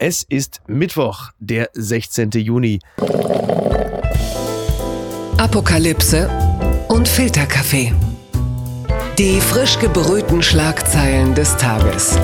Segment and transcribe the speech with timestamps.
[0.00, 2.30] Es ist Mittwoch, der 16.
[2.30, 2.78] Juni.
[5.38, 6.30] Apokalypse
[6.86, 7.92] und Filterkaffee.
[9.18, 12.16] Die frisch gebrühten Schlagzeilen des Tages.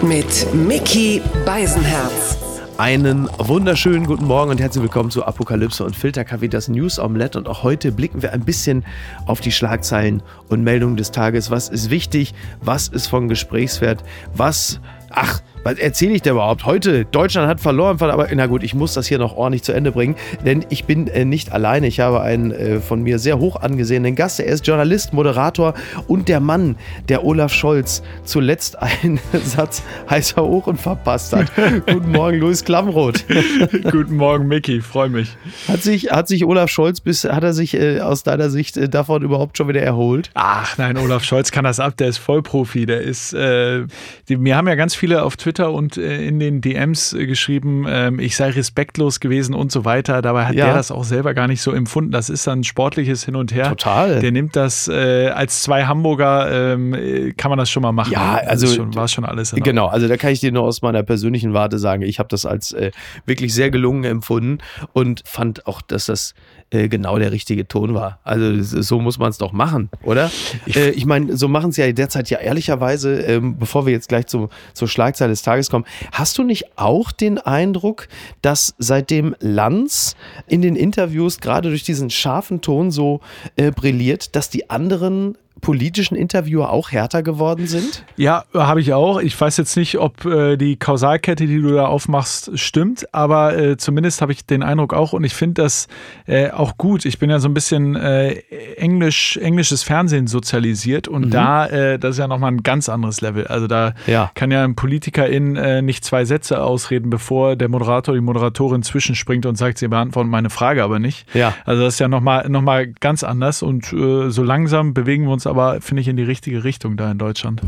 [0.00, 2.38] Mit Mickey Beisenherz.
[2.76, 7.36] Einen wunderschönen guten Morgen und herzlich willkommen zu Apokalypse und Filterkaffee, das News Omelette.
[7.36, 8.84] Und auch heute blicken wir ein bisschen
[9.26, 11.50] auf die Schlagzeilen und Meldungen des Tages.
[11.50, 12.32] Was ist wichtig?
[12.60, 14.04] Was ist von Gesprächswert?
[14.32, 14.78] Was,
[15.10, 16.64] ach, was erzähle ich da überhaupt?
[16.64, 19.92] Heute, Deutschland hat verloren, aber na gut, ich muss das hier noch ordentlich zu Ende
[19.92, 21.86] bringen, denn ich bin äh, nicht alleine.
[21.86, 24.40] Ich habe einen äh, von mir sehr hoch angesehenen Gast.
[24.40, 25.74] Er ist Journalist, Moderator
[26.06, 26.76] und der Mann,
[27.08, 31.52] der Olaf Scholz zuletzt einen Satz heißer Ohren verpasst hat.
[31.86, 33.24] Guten Morgen, Luis Klamroth.
[33.90, 35.36] Guten Morgen, Micky, freue mich.
[35.66, 38.88] Hat sich, hat sich Olaf Scholz bis, hat er sich äh, aus deiner Sicht äh,
[38.88, 40.30] davon überhaupt schon wieder erholt?
[40.34, 42.86] Ach nein, Olaf Scholz kann das ab, der ist Vollprofi.
[42.86, 43.84] Der ist, äh,
[44.28, 47.26] die, mir haben ja ganz viele auf Twitter Twitter und äh, in den DMs äh,
[47.26, 50.20] geschrieben, ähm, ich sei respektlos gewesen und so weiter.
[50.20, 50.66] Dabei hat ja.
[50.66, 52.10] der das auch selber gar nicht so empfunden.
[52.10, 53.70] Das ist dann sportliches Hin und Her.
[53.70, 54.20] Total.
[54.20, 58.12] Der nimmt das äh, als zwei Hamburger, ähm, kann man das schon mal machen.
[58.12, 59.52] Ja, also war schon alles.
[59.52, 62.44] Genau, also da kann ich dir nur aus meiner persönlichen Warte sagen, ich habe das
[62.44, 62.90] als äh,
[63.24, 64.58] wirklich sehr gelungen empfunden
[64.92, 66.34] und fand auch, dass das
[66.70, 68.18] äh, genau der richtige Ton war.
[68.24, 70.30] Also so muss man es doch machen, oder?
[70.66, 74.08] Ich, äh, ich meine, so machen es ja derzeit ja ehrlicherweise, ähm, bevor wir jetzt
[74.08, 75.84] gleich zum, zur Schlagzeile des Tages kommen.
[76.12, 78.08] Hast du nicht auch den Eindruck,
[78.42, 80.16] dass seitdem Lanz
[80.46, 83.20] in den Interviews gerade durch diesen scharfen Ton so
[83.56, 88.04] äh, brilliert, dass die anderen politischen Interviewer auch härter geworden sind?
[88.16, 89.20] Ja, habe ich auch.
[89.20, 93.76] Ich weiß jetzt nicht, ob äh, die Kausalkette, die du da aufmachst, stimmt, aber äh,
[93.76, 95.88] zumindest habe ich den Eindruck auch und ich finde das
[96.26, 97.04] äh, auch gut.
[97.04, 98.38] Ich bin ja so ein bisschen äh,
[98.76, 101.30] Englisch, englisches Fernsehen sozialisiert und mhm.
[101.30, 103.46] da, äh, das ist ja nochmal ein ganz anderes Level.
[103.46, 104.30] Also da ja.
[104.34, 109.46] kann ja ein Politikerin äh, nicht zwei Sätze ausreden, bevor der Moderator, die Moderatorin zwischenspringt
[109.46, 111.26] und sagt, sie beantworten meine Frage aber nicht.
[111.34, 111.54] Ja.
[111.64, 115.46] Also das ist ja nochmal noch mal ganz anders und so langsam bewegen wir uns
[115.48, 117.60] aber, finde ich, in die richtige Richtung da in Deutschland.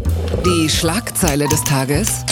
[0.44, 2.24] Die Schlagzeile des Tages.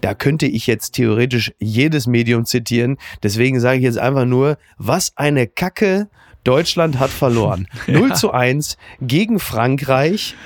[0.00, 2.96] Da könnte ich jetzt theoretisch jedes Medium zitieren.
[3.22, 6.08] Deswegen sage ich jetzt einfach nur, was eine Kacke
[6.44, 7.66] Deutschland hat verloren.
[7.86, 7.98] Ja.
[7.98, 10.36] 0 zu 1 gegen Frankreich.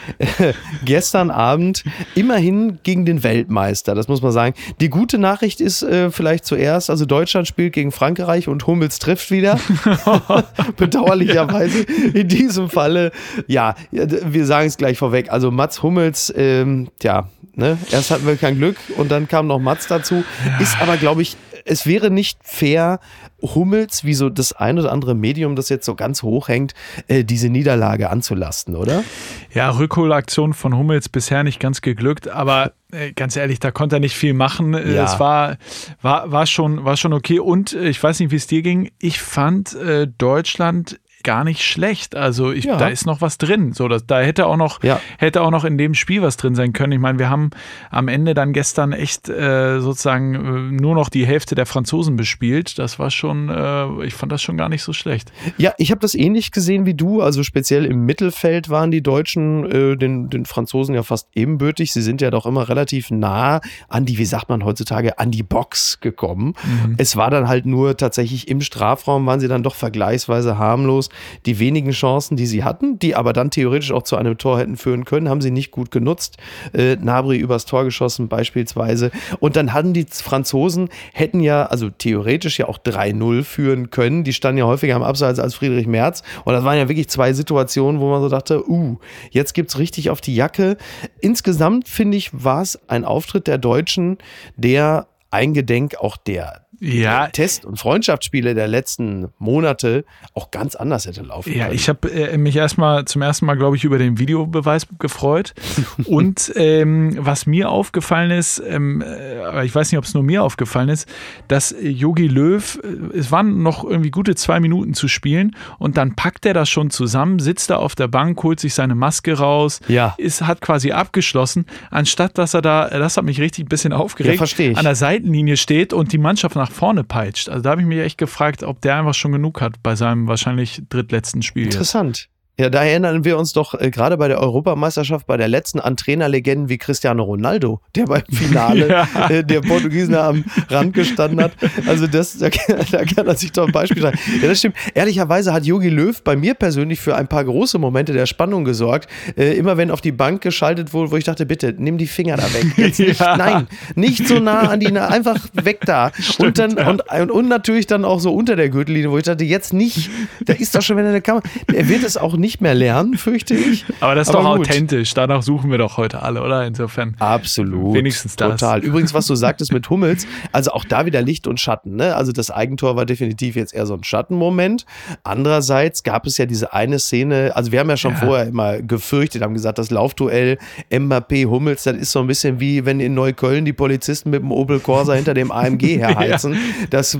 [0.84, 1.84] gestern Abend
[2.14, 4.54] immerhin gegen den Weltmeister, das muss man sagen.
[4.80, 9.30] Die gute Nachricht ist äh, vielleicht zuerst, also Deutschland spielt gegen Frankreich und Hummels trifft
[9.30, 9.60] wieder.
[10.76, 13.12] Bedauerlicherweise in diesem Falle.
[13.46, 15.30] Ja, wir sagen es gleich vorweg.
[15.30, 17.78] Also Mats Hummels, ähm, ja, ne?
[17.90, 20.24] erst hatten wir kein Glück und dann kam noch Mats dazu.
[20.60, 21.36] Ist aber, glaube ich,
[21.66, 23.00] es wäre nicht fair,
[23.42, 26.74] Hummels, wie so das ein oder andere Medium, das jetzt so ganz hoch hängt,
[27.08, 29.04] äh, diese Niederlage anzulasten, oder?
[29.52, 34.00] Ja, Rückholaktion von Hummels bisher nicht ganz geglückt, aber äh, ganz ehrlich, da konnte er
[34.00, 34.74] nicht viel machen.
[34.74, 35.04] Äh, ja.
[35.04, 35.58] Es war,
[36.00, 37.40] war, war, schon, war schon okay.
[37.40, 38.90] Und ich weiß nicht, wie es dir ging.
[38.98, 39.76] Ich fand
[40.18, 42.14] Deutschland gar nicht schlecht.
[42.14, 42.76] Also ich, ja.
[42.76, 43.72] da ist noch was drin.
[43.72, 45.00] So, das, da hätte auch noch, ja.
[45.18, 46.92] hätte auch noch in dem Spiel was drin sein können.
[46.92, 47.50] Ich meine, wir haben
[47.90, 52.78] am Ende dann gestern echt äh, sozusagen äh, nur noch die Hälfte der Franzosen bespielt.
[52.78, 55.32] Das war schon, äh, ich fand das schon gar nicht so schlecht.
[55.58, 57.20] Ja, ich habe das ähnlich gesehen wie du.
[57.20, 61.92] Also speziell im Mittelfeld waren die Deutschen äh, den, den Franzosen ja fast ebenbürtig.
[61.92, 65.42] Sie sind ja doch immer relativ nah an die, wie sagt man heutzutage, an die
[65.42, 66.54] Box gekommen.
[66.62, 66.94] Mhm.
[66.98, 71.10] Es war dann halt nur tatsächlich im Strafraum waren sie dann doch vergleichsweise harmlos.
[71.46, 74.76] Die wenigen Chancen, die sie hatten, die aber dann theoretisch auch zu einem Tor hätten
[74.76, 76.36] führen können, haben sie nicht gut genutzt.
[76.72, 79.10] Äh, Nabri übers Tor geschossen beispielsweise.
[79.40, 84.24] Und dann hatten die Franzosen, hätten ja, also theoretisch ja auch 3-0 führen können.
[84.24, 86.22] Die standen ja häufiger am Abseits als Friedrich Merz.
[86.44, 88.98] Und das waren ja wirklich zwei Situationen, wo man so dachte, uh,
[89.30, 90.76] jetzt gibt es richtig auf die Jacke.
[91.20, 94.18] Insgesamt finde ich, war es ein Auftritt der Deutschen,
[94.56, 97.28] der eingedenk auch der ja.
[97.28, 100.04] Test- und Freundschaftsspiele der letzten Monate
[100.34, 101.58] auch ganz anders hätte laufen können.
[101.58, 105.54] Ja, ich habe äh, mich erstmal zum ersten Mal, glaube ich, über den Videobeweis gefreut.
[106.04, 110.42] und ähm, was mir aufgefallen ist, ähm, äh, ich weiß nicht, ob es nur mir
[110.42, 111.08] aufgefallen ist,
[111.48, 116.14] dass Yogi Löw, äh, es waren noch irgendwie gute zwei Minuten zu spielen und dann
[116.14, 119.80] packt er das schon zusammen, sitzt da auf der Bank, holt sich seine Maske raus,
[119.88, 120.14] ja.
[120.18, 124.58] ist, hat quasi abgeschlossen, anstatt dass er da, das hat mich richtig ein bisschen aufgeregt,
[124.58, 127.48] ja, an der Seitenlinie steht und die Mannschaft nach vorne peitscht.
[127.48, 130.28] Also da habe ich mich echt gefragt, ob der einfach schon genug hat bei seinem
[130.28, 131.64] wahrscheinlich drittletzten Spiel.
[131.64, 132.28] Interessant.
[132.58, 135.94] Ja, da erinnern wir uns doch äh, gerade bei der Europameisterschaft, bei der letzten an
[135.94, 139.28] Trainerlegenden wie Cristiano Ronaldo, der beim Finale ja.
[139.28, 141.52] äh, der Portugiesen am Rand gestanden hat.
[141.86, 142.48] Also das, da,
[142.90, 144.18] da kann er sich doch ein Beispiel sagen.
[144.40, 144.76] Ja, das stimmt.
[144.94, 149.06] Ehrlicherweise hat Jogi Löw bei mir persönlich für ein paar große Momente der Spannung gesorgt.
[149.36, 152.38] Äh, immer wenn auf die Bank geschaltet wurde, wo ich dachte, bitte, nimm die Finger
[152.38, 152.78] da weg.
[152.78, 153.36] Jetzt nicht, ja.
[153.36, 153.66] Nein,
[153.96, 156.10] nicht so nah an die, einfach weg da.
[156.18, 157.20] Stimmt, und dann, ja.
[157.20, 160.08] und, und natürlich dann auch so unter der Gürtellinie, wo ich dachte, jetzt nicht,
[160.46, 161.42] da ist doch schon wieder eine Kamera.
[161.70, 163.84] Er wird es auch nicht nicht mehr lernen, fürchte ich.
[164.00, 164.68] Aber das ist Aber doch gut.
[164.68, 165.14] authentisch.
[165.14, 166.64] Danach suchen wir doch heute alle, oder?
[166.64, 167.16] Insofern.
[167.18, 167.94] Absolut.
[167.94, 168.60] Wenigstens das.
[168.60, 168.80] Total.
[168.84, 171.96] Übrigens, was du sagtest mit Hummels, also auch da wieder Licht und Schatten.
[171.96, 172.14] Ne?
[172.14, 174.86] Also das Eigentor war definitiv jetzt eher so ein Schattenmoment.
[175.24, 178.18] Andererseits gab es ja diese eine Szene, also wir haben ja schon ja.
[178.18, 180.58] vorher immer gefürchtet, haben gesagt, das Laufduell
[180.90, 184.52] Mbappé Hummels, das ist so ein bisschen wie wenn in Neukölln die Polizisten mit dem
[184.52, 186.52] Opel Corsa hinter dem AMG herheizen.
[186.52, 186.58] ja.
[186.90, 187.18] das,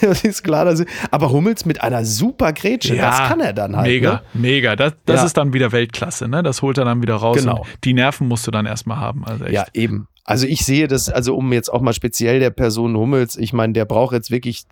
[0.00, 0.66] das, ist klar.
[0.66, 3.10] Dass, aber Hummels mit einer super Grätsche, ja.
[3.10, 3.88] das kann er dann halt.
[3.88, 4.20] Mega, ne?
[4.34, 4.76] mega mega.
[4.76, 5.26] Das, das ja.
[5.26, 6.42] ist dann wieder Weltklasse, ne?
[6.42, 7.38] Das holt er dann wieder raus.
[7.38, 7.66] Genau.
[7.84, 9.24] die Nerven musst du dann erstmal haben.
[9.24, 10.08] Also ja, eben.
[10.24, 13.72] Also ich sehe das, also um jetzt auch mal speziell der Person Hummels, ich meine,
[13.72, 14.66] der braucht jetzt wirklich,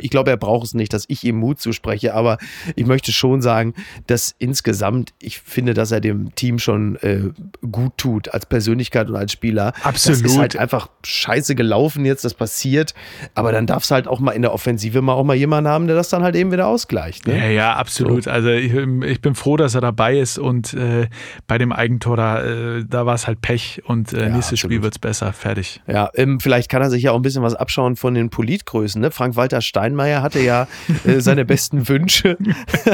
[0.00, 2.38] ich glaube, er braucht es nicht, dass ich ihm Mut zuspreche, aber
[2.74, 3.74] ich möchte schon sagen,
[4.08, 7.30] dass insgesamt, ich finde, dass er dem Team schon äh,
[7.70, 9.74] gut tut, als Persönlichkeit und als Spieler.
[9.84, 10.24] Absolut.
[10.24, 12.94] Das ist halt einfach scheiße gelaufen jetzt, das passiert,
[13.36, 15.86] aber dann darf es halt auch mal in der Offensive mal auch mal jemanden haben,
[15.86, 17.28] der das dann halt eben wieder ausgleicht.
[17.28, 17.38] Ne?
[17.38, 18.24] Ja, ja, absolut.
[18.24, 18.30] So.
[18.30, 21.06] Also ich, ich, bin froh, dass er dabei ist und äh,
[21.46, 24.82] bei dem Eigentor, da, äh, da war es halt Pech und äh, ja, nächstes Spiel
[24.82, 25.32] wird es besser.
[25.32, 25.82] Fertig.
[25.86, 29.00] Ja, ähm, vielleicht kann er sich ja auch ein bisschen was abschauen von den Politgrößen.
[29.00, 29.10] Ne?
[29.10, 30.66] Frank-Walter Steinmeier hatte ja
[31.04, 32.38] äh, seine besten Wünsche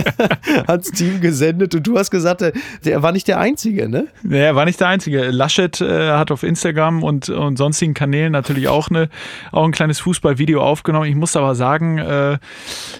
[0.66, 2.52] ans Team gesendet und du hast gesagt, er,
[2.84, 4.08] er war nicht der Einzige, ne?
[4.22, 5.30] Nee, er war nicht der Einzige.
[5.30, 9.08] Laschet äh, hat auf Instagram und, und sonstigen Kanälen natürlich auch, eine,
[9.52, 11.06] auch ein kleines Fußballvideo aufgenommen.
[11.06, 12.38] Ich muss aber sagen, äh,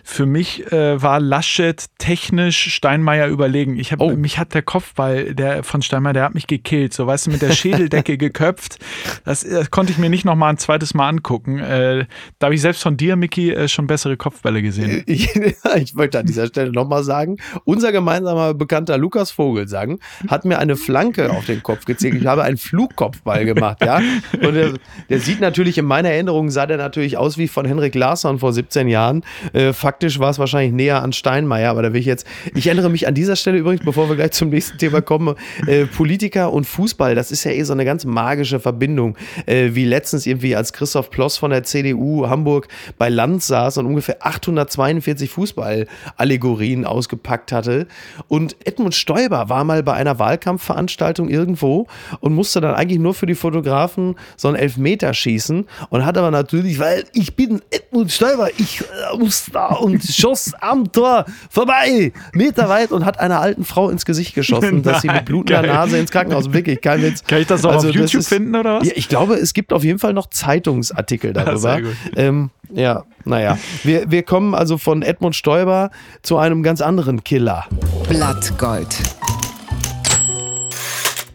[0.05, 3.79] für mich äh, war Laschet technisch Steinmeier überlegen.
[3.79, 4.11] Ich hab, oh.
[4.11, 6.95] Mich hat der Kopfball der, von Steinmeier, der hat mich gekillt.
[6.95, 8.79] So, weißt du, mit der Schädeldecke geköpft geköpft.
[9.25, 11.59] Das, das, konnte ich mir nicht noch mal ein zweites Mal angucken.
[11.59, 12.07] Äh,
[12.39, 15.05] da habe ich selbst von dir, Micky, äh, schon bessere Kopfbälle gesehen.
[15.11, 15.35] Ich,
[15.77, 19.99] ich möchte an dieser Stelle noch mal sagen, unser gemeinsamer Bekannter Lukas Vogel sagen,
[20.29, 22.15] hat mir eine Flanke auf den Kopf gezählt.
[22.15, 24.01] Ich habe einen Flugkopfball gemacht, ja.
[24.35, 24.75] Und der,
[25.09, 28.53] der, sieht natürlich in meiner Erinnerung sah der natürlich aus wie von Henrik Larsson vor
[28.53, 29.25] 17 Jahren.
[29.53, 32.27] Äh, faktisch war es wahrscheinlich näher an Steinmeier, aber da will ich jetzt.
[32.55, 35.35] Ich erinnere mich an dieser Stelle übrigens, bevor wir gleich zum nächsten Thema kommen,
[35.67, 39.17] äh, Politiker und Fußball, das ist ja eh so eine ganz magische Verbindung.
[39.47, 42.69] Äh, wie letztens irgendwie, als Christoph Ploss von der CDU Hamburg
[42.99, 47.87] bei Land saß und ungefähr 842 Fußballallegorien ausgepackt hatte.
[48.29, 51.87] Und Edmund Stoiber war mal bei einer Wahlkampfveranstaltung irgendwo
[52.21, 56.31] und musste dann eigentlich nur für die Fotografen so einen Elfmeter schießen und hat aber
[56.31, 62.13] natürlich, weil ich bin Edmund Stoiber, ich äh, muss da und schoss am Tor vorbei,
[62.33, 65.99] Meter weit und hat einer alten Frau ins Gesicht geschossen, dass sie mit blutender Nase
[65.99, 67.23] ins Krankenhaus, wirklich, kein Witz.
[67.25, 68.40] Kann ich das auch also, auf YouTube finden?
[68.41, 68.87] Finden oder was?
[68.87, 71.81] Ja, ich glaube, es gibt auf jeden Fall noch Zeitungsartikel darüber.
[72.17, 73.59] Ähm, ja, naja.
[73.83, 75.91] Wir, wir kommen also von Edmund Stoiber
[76.23, 77.67] zu einem ganz anderen Killer.
[78.09, 78.97] Blattgold.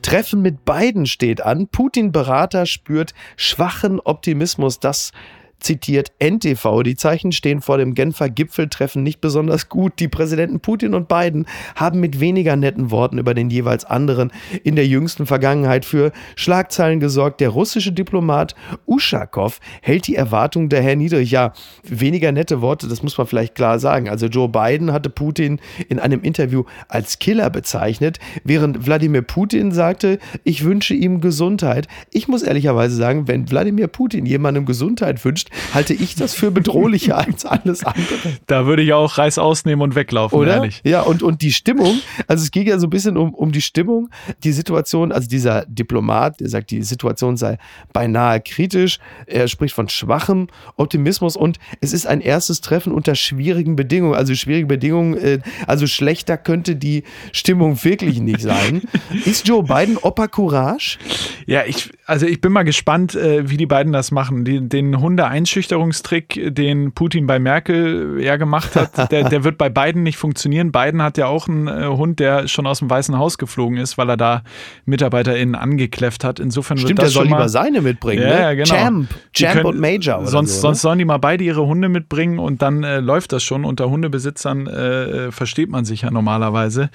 [0.01, 1.67] Treffen mit beiden steht an.
[1.67, 4.79] Putin-Berater spürt schwachen Optimismus.
[4.79, 5.11] Das
[5.59, 6.83] zitiert NTV.
[6.83, 9.93] Die Zeichen stehen vor dem Genfer Gipfeltreffen nicht besonders gut.
[9.99, 14.31] Die Präsidenten Putin und Biden haben mit weniger netten Worten über den jeweils anderen
[14.63, 17.41] in der jüngsten Vergangenheit für Schlagzeilen gesorgt.
[17.41, 18.55] Der russische Diplomat
[18.85, 21.31] Uschakow hält die Erwartungen daher niedrig.
[21.31, 21.53] Ja,
[21.83, 24.09] weniger nette Worte, das muss man vielleicht klar sagen.
[24.09, 25.59] Also Joe Biden hatte Putin
[25.89, 31.87] in einem Interview als Killer bezeichnet, während Wladimir Putin sagte, ich wünsche ihm Gesundheit.
[32.11, 37.17] Ich muss ehrlicherweise sagen, wenn Wladimir Putin jemandem Gesundheit wünscht, halte ich das für bedrohlicher
[37.27, 38.37] als alles andere.
[38.47, 40.55] Da würde ich auch Reis ausnehmen und weglaufen, Oder?
[40.55, 40.81] ehrlich.
[40.83, 43.61] Ja, und, und die Stimmung, also es ging ja so ein bisschen um, um die
[43.61, 44.09] Stimmung,
[44.43, 47.57] die Situation, also dieser Diplomat, der sagt, die Situation sei
[47.93, 53.75] beinahe kritisch, er spricht von schwachem Optimismus und es ist ein erstes Treffen unter schwierigen
[53.75, 58.81] Bedingungen, also schwierige Bedingungen, äh, also schlechter könnte die Stimmung wirklich nicht sein.
[59.25, 60.97] ist Joe Biden Opa Courage?
[61.45, 64.45] Ja, ich, also ich bin mal gespannt, äh, wie die beiden das machen.
[64.45, 69.69] Die, den Hunde Einschüchterungstrick, den Putin bei Merkel ja gemacht hat, der, der wird bei
[69.69, 70.71] Biden nicht funktionieren.
[70.71, 73.97] Biden hat ja auch einen äh, Hund, der schon aus dem Weißen Haus geflogen ist,
[73.97, 74.43] weil er da
[74.85, 76.39] MitarbeiterInnen angekläfft hat.
[76.39, 78.23] Insofern Stimmt, wird das der soll mal, lieber seine mitbringen.
[78.23, 78.55] Ja, ne?
[78.55, 78.75] genau.
[78.75, 80.25] Champ, Champ können, und Major.
[80.25, 80.61] sonst, so, ne?
[80.61, 83.65] sonst sollen die mal beide ihre Hunde mitbringen und dann äh, läuft das schon.
[83.65, 86.89] Unter Hundebesitzern äh, versteht man sich ja normalerweise.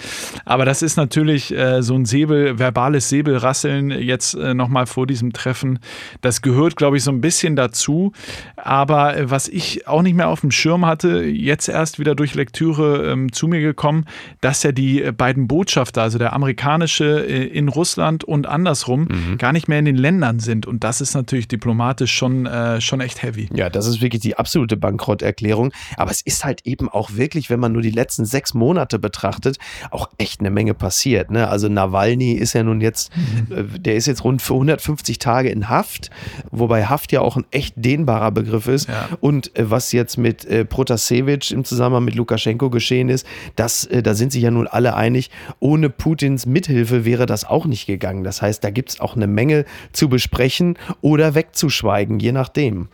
[0.46, 5.34] Aber das ist natürlich äh, so ein Säbel, verbales Säbelrasseln jetzt äh, nochmal vor diesem
[5.34, 5.78] Treffen.
[6.22, 8.12] Das gehört, glaube ich, so ein bisschen dazu.
[8.56, 12.34] Aber äh, was ich auch nicht mehr auf dem Schirm hatte, jetzt erst wieder durch
[12.34, 14.06] Lektüre ähm, zu mir gekommen,
[14.40, 19.38] dass ja die äh, beiden Botschafter, also der amerikanische äh, in Russland und andersrum, mhm.
[19.38, 20.66] gar nicht mehr in den Ländern sind.
[20.66, 23.48] Und das ist natürlich diplomatisch schon, äh, schon echt heavy.
[23.52, 25.72] Ja, das ist wirklich die absolute Bankrotterklärung.
[25.96, 29.58] Aber es ist halt eben auch wirklich, wenn man nur die letzten sechs Monate betrachtet,
[29.90, 31.30] auch echt eine Menge passiert.
[31.30, 31.48] Ne?
[31.48, 33.82] Also Nawalny ist ja nun jetzt, mhm.
[33.82, 36.10] der ist jetzt rund für 150 Tage in Haft,
[36.50, 38.88] wobei Haft ja auch ein echt dehnbarer Begriff ist.
[38.88, 39.08] Ja.
[39.20, 44.02] Und äh, was jetzt mit äh, Protasevich im Zusammenhang mit Lukaschenko geschehen ist, das, äh,
[44.02, 48.24] da sind sich ja nun alle einig, ohne Putins Mithilfe wäre das auch nicht gegangen.
[48.24, 52.88] Das heißt, da gibt es auch eine Menge zu besprechen oder wegzuschweigen, je nachdem.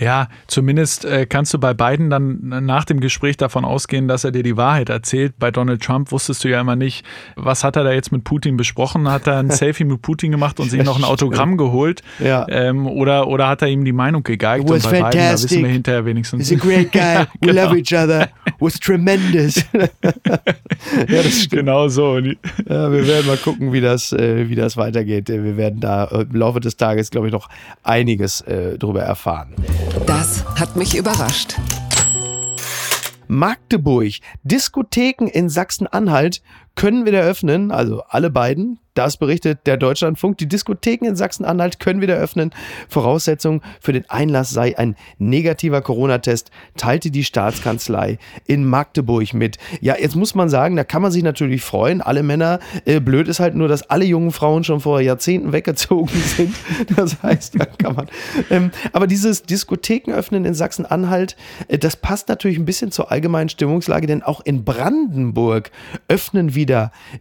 [0.00, 4.32] Ja, zumindest äh, kannst du bei beiden dann nach dem Gespräch davon ausgehen, dass er
[4.32, 5.34] dir die Wahrheit erzählt.
[5.38, 7.04] Bei Donald Trump wusstest du ja immer nicht,
[7.36, 9.10] was hat er da jetzt mit Putin besprochen?
[9.10, 12.02] Hat er ein Selfie mit Putin gemacht und sich noch ein Autogramm geholt?
[12.18, 12.46] Ja.
[12.48, 14.64] Ähm, oder, oder hat er ihm die Meinung gegeigt?
[14.64, 15.20] It was und bei fantastic.
[15.20, 16.48] beiden, da wissen wir hinterher wenigstens.
[16.48, 17.00] He's a great guy.
[17.00, 17.52] ja, genau.
[17.52, 18.28] We love each other.
[18.58, 19.56] Was tremendous.
[19.72, 19.88] ja,
[21.08, 21.50] das stimmt.
[21.50, 22.18] Genau so.
[22.18, 25.28] Ja, wir werden mal gucken, wie das, äh, wie das weitergeht.
[25.28, 27.48] Wir werden da im Laufe des Tages, glaube ich, noch
[27.82, 29.54] einiges äh, darüber erfahren.
[30.06, 31.56] Das hat mich überrascht.
[33.28, 34.14] Magdeburg.
[34.42, 36.42] Diskotheken in Sachsen-Anhalt
[36.80, 38.78] können wieder öffnen, also alle beiden.
[38.94, 40.38] Das berichtet der Deutschlandfunk.
[40.38, 42.50] Die Diskotheken in Sachsen-Anhalt können wieder öffnen.
[42.88, 49.58] Voraussetzung für den Einlass sei ein negativer Corona-Test, teilte die Staatskanzlei in Magdeburg mit.
[49.80, 52.00] Ja, jetzt muss man sagen, da kann man sich natürlich freuen.
[52.00, 52.58] Alle Männer.
[52.84, 56.54] Äh, blöd ist halt nur, dass alle jungen Frauen schon vor Jahrzehnten weggezogen sind.
[56.96, 58.06] Das heißt, da kann man.
[58.50, 61.36] Ähm, aber dieses Diskothekenöffnen in Sachsen-Anhalt,
[61.68, 65.70] äh, das passt natürlich ein bisschen zur allgemeinen Stimmungslage, denn auch in Brandenburg
[66.08, 66.69] öffnen wieder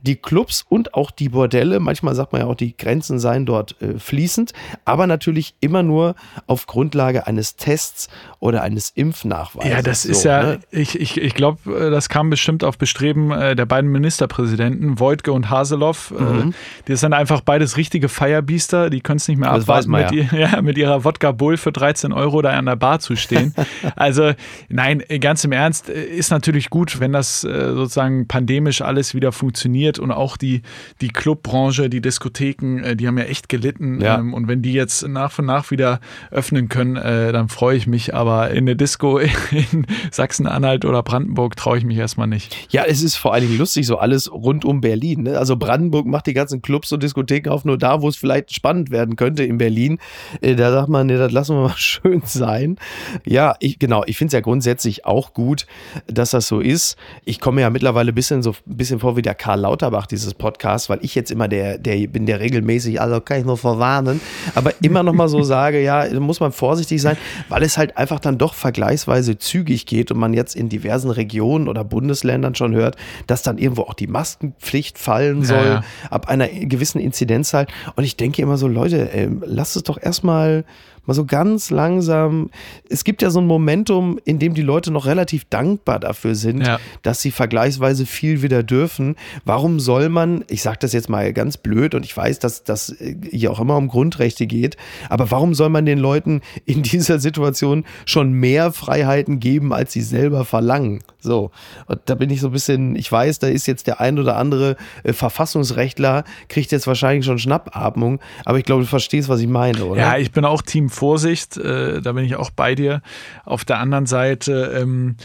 [0.02, 1.80] die Clubs und auch die Bordelle.
[1.80, 4.54] Manchmal sagt man ja auch, die Grenzen seien dort äh, fließend,
[4.86, 6.16] aber natürlich immer nur
[6.48, 9.72] auf Grundlage eines Tests oder eines Impfnachweises.
[9.72, 10.60] Ja, das so, ist ja, ne?
[10.72, 15.32] ich, ich, ich glaube, äh, das kam bestimmt auf Bestreben äh, der beiden Ministerpräsidenten, Wojtke
[15.32, 16.14] und Haseloff.
[16.18, 16.54] Äh, mhm.
[16.88, 20.38] Die sind einfach beides richtige Feierbiester, die können es nicht mehr das abwarten, mit, ja.
[20.54, 23.54] ja, mit ihrer Wodka Bull für 13 Euro da an der Bar zu stehen.
[23.96, 24.32] also,
[24.70, 30.12] nein, ganz im Ernst, ist natürlich gut, wenn das sozusagen pandemisch alles wieder funktioniert und
[30.12, 30.62] auch die,
[31.02, 34.02] die Club Branche, die Diskotheken, äh, die haben ja echt gelitten.
[34.02, 34.20] Ja.
[34.20, 36.00] Ähm, und wenn die jetzt nach und nach wieder
[36.32, 38.14] öffnen können, äh, dann freue ich mich.
[38.14, 39.18] Aber in eine Disco
[39.72, 42.56] in Sachsen-Anhalt oder Brandenburg traue ich mich erstmal nicht.
[42.72, 45.24] Ja, es ist vor allen Dingen lustig, so alles rund um Berlin.
[45.24, 45.38] Ne?
[45.38, 48.92] Also Brandenburg macht die ganzen Clubs und Diskotheken auf, nur da, wo es vielleicht spannend
[48.92, 50.00] werden könnte in Berlin.
[50.42, 52.78] Äh, da sagt man, nee, das lassen wir mal schön sein.
[53.26, 55.66] Ja, ich, genau, ich finde es ja grundsätzlich auch gut,
[56.08, 56.98] dass das so ist.
[57.26, 60.34] Ich komme ja mittlerweile ein bisschen so ein bisschen vor wie der Karl Lauterbach dieses
[60.34, 64.22] Podcast, weil ich jetzt immer der, der bin der regelmäßig, also kann ich nur verwarnen,
[64.56, 67.18] aber immer noch mal so sage, ja, muss man vorsichtig sein,
[67.50, 71.68] weil es halt einfach dann doch vergleichsweise zügig geht und man jetzt in diversen Regionen
[71.68, 72.96] oder Bundesländern schon hört,
[73.28, 75.84] dass dann irgendwo auch die Maskenpflicht fallen soll, ja, ja.
[76.10, 77.68] ab einer gewissen Inzidenzzahl.
[77.98, 80.64] Und ich denke immer so, Leute, ey, lasst es doch erstmal
[81.06, 82.50] mal so ganz langsam.
[82.90, 86.66] Es gibt ja so ein Momentum, in dem die Leute noch relativ dankbar dafür sind,
[86.66, 86.80] ja.
[87.02, 89.16] dass sie vergleichsweise viel wieder dürfen.
[89.46, 92.96] Warum soll man, ich sage das jetzt mal ganz blöd und ich weiß, dass das
[93.30, 94.78] hier auch immer um Grundrechte geht,
[95.10, 100.02] aber warum soll man den Leuten in dieser Situation schon mehr Freiheiten geben, als sie
[100.02, 101.02] selber verlangen?
[101.22, 101.52] So,
[101.88, 104.38] und da bin ich so ein bisschen, ich weiß, da ist jetzt der ein oder
[104.38, 109.48] andere äh, Verfassungsrechtler, kriegt jetzt wahrscheinlich schon Schnappatmung, aber ich glaube, du verstehst, was ich
[109.48, 110.00] meine, oder?
[110.00, 113.02] Ja, ich bin auch Team Vorsicht, äh, da bin ich auch bei dir.
[113.46, 115.18] Auf der anderen Seite ähm,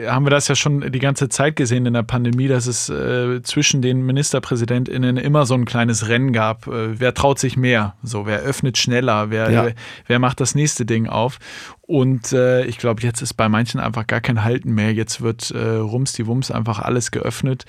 [0.00, 3.42] haben wir das ja schon die ganze Zeit gesehen in der Pandemie, dass es äh,
[3.42, 6.66] zwischen den MinisterpräsidentInnen immer so ein kleines Rennen gab.
[6.66, 7.94] Äh, wer traut sich mehr?
[8.02, 9.30] So, wer öffnet schneller?
[9.30, 9.64] Wer, ja.
[9.66, 9.74] wer,
[10.06, 11.38] wer, macht das nächste Ding auf?
[11.82, 14.94] Und äh, ich glaube, jetzt ist bei manchen einfach gar kein Halten mehr.
[14.94, 17.66] Jetzt wird äh, Rums die Wums einfach alles geöffnet.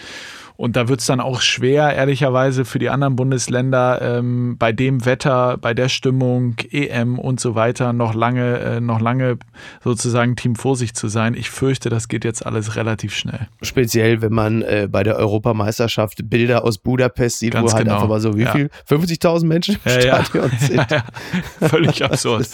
[0.56, 5.06] Und da wird es dann auch schwer, ehrlicherweise, für die anderen Bundesländer ähm, bei dem
[5.06, 9.38] Wetter, bei der Stimmung, EM und so weiter noch lange, äh, noch lange
[9.84, 11.34] sozusagen Team Vorsicht zu sein.
[11.34, 13.48] Ich fürchte, das geht jetzt alles relativ schnell.
[13.62, 17.96] Speziell, wenn man äh, bei der Europameisterschaft Bilder aus Budapest sieht, Ganz wo halt genau.
[17.96, 18.52] einfach mal so, wie ja.
[18.52, 18.70] viel?
[18.88, 20.68] 50.000 Menschen im ja, Stadion ja.
[20.68, 21.70] sind.
[21.70, 22.50] Völlig absurd.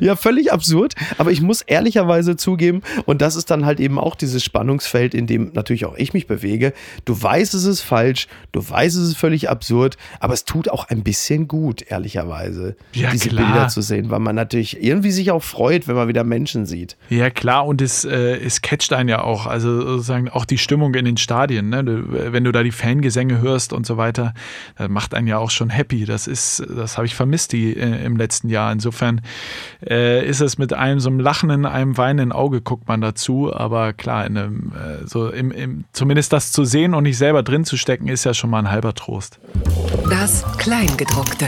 [0.00, 0.16] ja.
[0.16, 0.94] völlig absurd.
[1.18, 5.26] Aber ich muss ehrlicherweise zugeben, und das ist dann halt eben auch dieses Spannungsfeld, in
[5.26, 6.72] dem natürlich auch ich mich bewege.
[7.04, 10.88] Du weißt, es ist falsch, du weißt, es ist völlig absurd, aber es tut auch
[10.88, 13.46] ein bisschen gut, ehrlicherweise, ja, diese klar.
[13.46, 16.96] Bilder zu sehen, weil man natürlich irgendwie sich auch freut, wenn man wieder Menschen sieht.
[17.08, 19.46] Ja, klar, und es, äh, es catcht einen ja auch.
[19.46, 21.82] Also sozusagen auch die Stimmung in den Stadien, ne?
[21.84, 24.34] wenn du da die Fangesänge hörst und so weiter,
[24.76, 26.04] das macht einen ja auch schon happy.
[26.04, 28.72] Das ist, das habe ich vermisst die äh, im letzten Jahr.
[28.72, 29.20] Insofern
[29.88, 33.54] äh, ist es mit einem so einem lachenden, einem weinenden Auge guckt man dazu.
[33.54, 37.42] Aber klar, in einem, äh, so im, im, zumindest das zu sehen und nicht selber
[37.42, 39.38] drin zu stecken, ist ja schon mal ein halber Trost.
[40.08, 41.46] Das Kleingedruckte.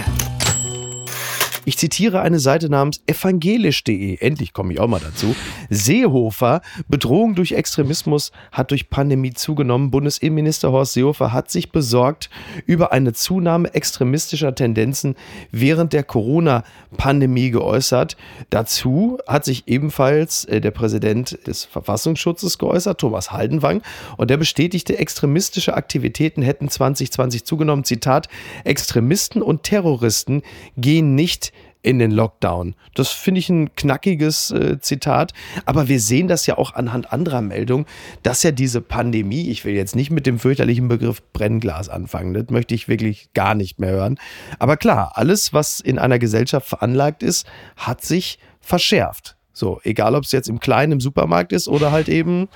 [1.64, 4.16] Ich zitiere eine Seite namens evangelisch.de.
[4.18, 5.36] Endlich komme ich auch mal dazu.
[5.70, 9.92] Seehofer, Bedrohung durch Extremismus hat durch Pandemie zugenommen.
[9.92, 12.30] Bundesinnenminister Horst Seehofer hat sich besorgt
[12.66, 15.14] über eine Zunahme extremistischer Tendenzen
[15.52, 18.16] während der Corona-Pandemie geäußert.
[18.50, 23.82] Dazu hat sich ebenfalls äh, der Präsident des Verfassungsschutzes geäußert, Thomas Haldenwang,
[24.16, 27.84] und der bestätigte, extremistische Aktivitäten hätten 2020 zugenommen.
[27.84, 28.28] Zitat,
[28.64, 30.42] Extremisten und Terroristen
[30.76, 31.51] gehen nicht
[31.82, 32.74] in den Lockdown.
[32.94, 35.32] Das finde ich ein knackiges äh, Zitat.
[35.66, 37.86] Aber wir sehen das ja auch anhand anderer Meldungen,
[38.22, 42.50] dass ja diese Pandemie, ich will jetzt nicht mit dem fürchterlichen Begriff Brennglas anfangen, das
[42.50, 44.18] möchte ich wirklich gar nicht mehr hören.
[44.58, 47.46] Aber klar, alles, was in einer Gesellschaft veranlagt ist,
[47.76, 49.36] hat sich verschärft.
[49.52, 52.48] So, egal ob es jetzt im Kleinen im Supermarkt ist oder halt eben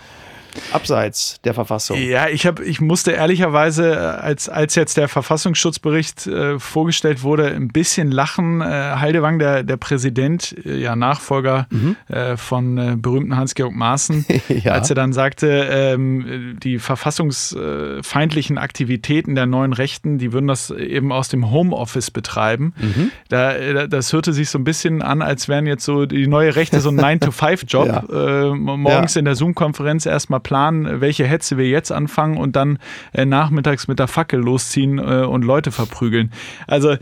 [0.73, 1.99] abseits der Verfassung.
[1.99, 7.49] Ja, ich, hab, ich musste ehrlicherweise, äh, als, als jetzt der Verfassungsschutzbericht äh, vorgestellt wurde,
[7.49, 8.61] ein bisschen lachen.
[8.61, 11.97] Äh, Heidewang, der, der Präsident, äh, ja Nachfolger mhm.
[12.09, 14.73] äh, von äh, berühmten Hans-Georg Maaßen, ja.
[14.73, 21.13] als er dann sagte, ähm, die verfassungsfeindlichen Aktivitäten der neuen Rechten, die würden das eben
[21.13, 22.75] aus dem Homeoffice betreiben.
[22.77, 23.11] Mhm.
[23.29, 26.81] Da, das hörte sich so ein bisschen an, als wären jetzt so die neue Rechte
[26.81, 27.87] so ein 9-to-5-Job.
[27.87, 28.55] Ja.
[28.55, 29.19] morgens ja.
[29.21, 32.79] in der Zoom-Konferenz erstmal planen, welche Hetze wir jetzt anfangen und dann
[33.13, 36.31] äh, nachmittags mit der Fackel losziehen äh, und Leute verprügeln.
[36.69, 36.99] Also äh,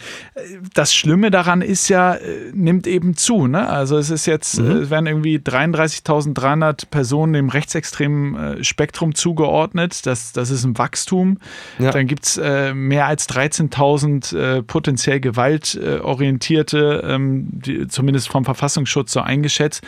[0.73, 3.47] das Schlimme daran ist ja, äh, nimmt eben zu.
[3.47, 3.69] Ne?
[3.69, 4.71] Also es ist jetzt, mhm.
[4.71, 10.07] es werden irgendwie 33.300 Personen dem rechtsextremen äh, Spektrum zugeordnet.
[10.07, 11.37] Das, das ist ein Wachstum.
[11.79, 11.91] Ja.
[11.91, 12.41] Dann gibt es
[12.75, 19.83] mehr als 13.000 potenziell gewaltorientierte, ähm, die, zumindest vom Verfassungsschutz so eingeschätzt.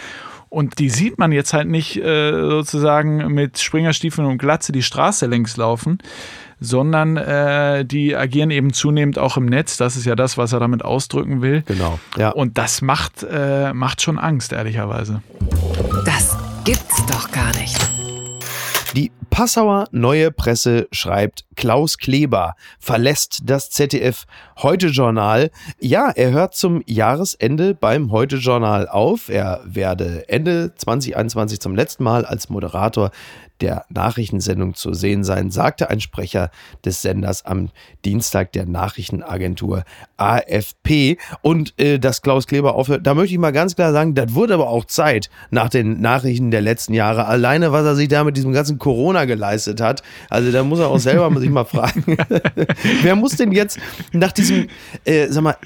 [0.48, 5.26] Und die sieht man jetzt halt nicht äh, sozusagen mit Springerstiefeln und Glatze die Straße
[5.26, 5.98] längs laufen,
[6.60, 9.76] sondern äh, die agieren eben zunehmend auch im Netz.
[9.76, 11.62] Das ist ja das, was er damit ausdrücken will.
[11.66, 11.98] Genau.
[12.16, 12.30] Ja.
[12.30, 15.22] Und das macht, äh, macht schon Angst, ehrlicherweise.
[16.04, 17.85] Das gibt's doch gar nicht.
[18.96, 24.24] Die Passauer Neue Presse schreibt, Klaus Kleber verlässt das ZDF
[24.62, 25.50] Heute-Journal.
[25.78, 29.28] Ja, er hört zum Jahresende beim Heute-Journal auf.
[29.28, 33.10] Er werde Ende 2021 zum letzten Mal als Moderator
[33.60, 36.50] der Nachrichtensendung zu sehen sein, sagte ein Sprecher
[36.84, 37.70] des Senders am
[38.04, 39.84] Dienstag der Nachrichtenagentur
[40.16, 41.18] AFP.
[41.42, 44.54] Und äh, dass Klaus Kleber aufhört, da möchte ich mal ganz klar sagen, das wurde
[44.54, 47.26] aber auch Zeit nach den Nachrichten der letzten Jahre.
[47.26, 50.02] Alleine, was er sich da mit diesem ganzen Corona geleistet hat.
[50.30, 52.16] Also da muss er auch selber sich mal fragen,
[53.02, 53.78] wer muss denn jetzt
[54.12, 54.68] nach diesem,
[55.04, 55.56] äh, sag mal,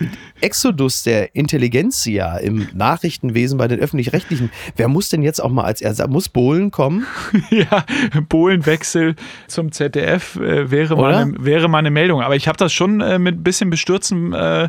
[0.40, 5.80] Exodus der Intelligenzia im Nachrichtenwesen bei den Öffentlich-Rechtlichen, wer muss denn jetzt auch mal als
[5.80, 7.06] Ersatz, muss Bohlen kommen?
[7.50, 7.79] ja,
[8.28, 9.16] Polenwechsel
[9.46, 12.22] zum ZDF äh, wäre, mal eine, wäre mal eine Meldung.
[12.22, 14.68] Aber ich habe das schon äh, mit ein bisschen Bestürzen äh,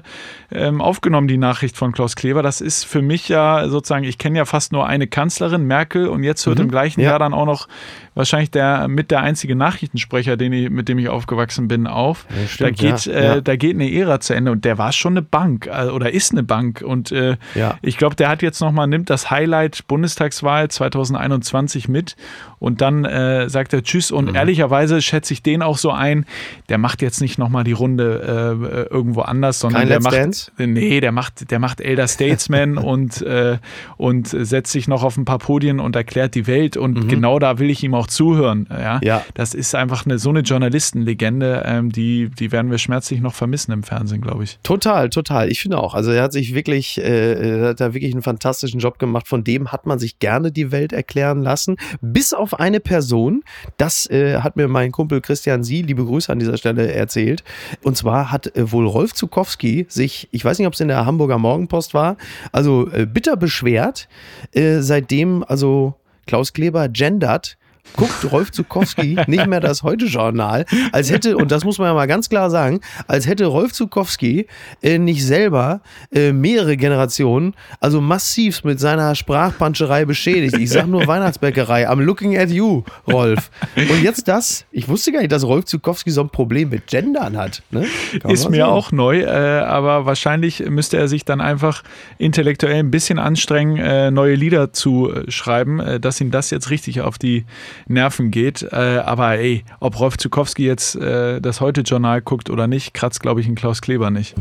[0.51, 2.43] ähm, aufgenommen, die Nachricht von Klaus Kleber.
[2.43, 6.23] Das ist für mich ja sozusagen, ich kenne ja fast nur eine Kanzlerin, Merkel, und
[6.23, 6.65] jetzt hört mhm.
[6.65, 7.11] im gleichen ja.
[7.11, 7.67] Jahr dann auch noch
[8.13, 12.25] wahrscheinlich der mit der einzige Nachrichtensprecher, den ich, mit dem ich aufgewachsen bin, auf.
[12.29, 13.35] Ja, stimmt, da, geht, ja.
[13.35, 16.11] Äh, da geht eine Ära zu Ende und der war schon eine Bank äh, oder
[16.11, 16.81] ist eine Bank.
[16.85, 17.37] Und äh,
[17.81, 22.15] ich glaube, der hat jetzt nochmal, nimmt das Highlight Bundestagswahl 2021 mit
[22.61, 24.11] und dann äh, sagt er Tschüss.
[24.11, 24.35] Und mhm.
[24.35, 26.25] ehrlicherweise schätze ich den auch so ein,
[26.69, 30.15] der macht jetzt nicht nochmal die Runde äh, irgendwo anders, sondern Kein der Let's macht.
[30.15, 30.51] Dance?
[30.57, 33.57] Nee, der macht, der macht Elder Statesman und, äh,
[33.97, 36.77] und setzt sich noch auf ein paar Podien und erklärt die Welt.
[36.77, 37.07] Und mhm.
[37.07, 38.67] genau da will ich ihm auch zuhören.
[38.69, 38.99] Ja?
[39.03, 39.25] ja.
[39.33, 43.71] Das ist einfach eine, so eine Journalistenlegende, ähm, die, die werden wir schmerzlich noch vermissen
[43.71, 44.59] im Fernsehen, glaube ich.
[44.61, 45.49] Total, total.
[45.49, 45.95] Ich finde auch.
[45.95, 49.27] Also er hat sich wirklich, äh, hat da wirklich einen fantastischen Job gemacht.
[49.27, 51.77] Von dem hat man sich gerne die Welt erklären lassen.
[52.01, 53.43] Bis auf eine Person,
[53.77, 57.43] das äh, hat mir mein Kumpel Christian Sie, liebe Grüße an dieser Stelle, erzählt.
[57.83, 61.05] Und zwar hat äh, wohl Rolf Zukowski sich, ich weiß nicht, ob es in der
[61.05, 62.17] Hamburger Morgenpost war,
[62.51, 64.07] also äh, bitter beschwert,
[64.53, 65.95] äh, seitdem also
[66.27, 67.57] Klaus Kleber gendert
[67.95, 72.07] guckt Rolf Zukowski nicht mehr das Heute-Journal, als hätte, und das muss man ja mal
[72.07, 74.47] ganz klar sagen, als hätte Rolf Zukowski
[74.81, 75.81] äh, nicht selber
[76.13, 80.57] äh, mehrere Generationen, also massiv mit seiner Sprachpanscherei beschädigt.
[80.57, 81.89] Ich sag nur Weihnachtsbäckerei.
[81.89, 83.51] I'm looking at you, Rolf.
[83.75, 87.37] Und jetzt das, ich wusste gar nicht, dass Rolf Zukowski so ein Problem mit Gendern
[87.37, 87.63] hat.
[87.71, 87.85] Ne?
[88.27, 88.71] Ist mir sagen.
[88.71, 91.83] auch neu, äh, aber wahrscheinlich müsste er sich dann einfach
[92.17, 96.69] intellektuell ein bisschen anstrengen, äh, neue Lieder zu äh, schreiben, äh, dass ihm das jetzt
[96.69, 97.45] richtig auf die
[97.87, 98.63] Nerven geht.
[98.71, 103.41] Äh, aber ey, ob Rolf Zukowski jetzt äh, das Heute-Journal guckt oder nicht, kratzt, glaube
[103.41, 104.35] ich, in Klaus Kleber nicht.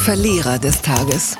[0.00, 1.36] Verlierer des Tages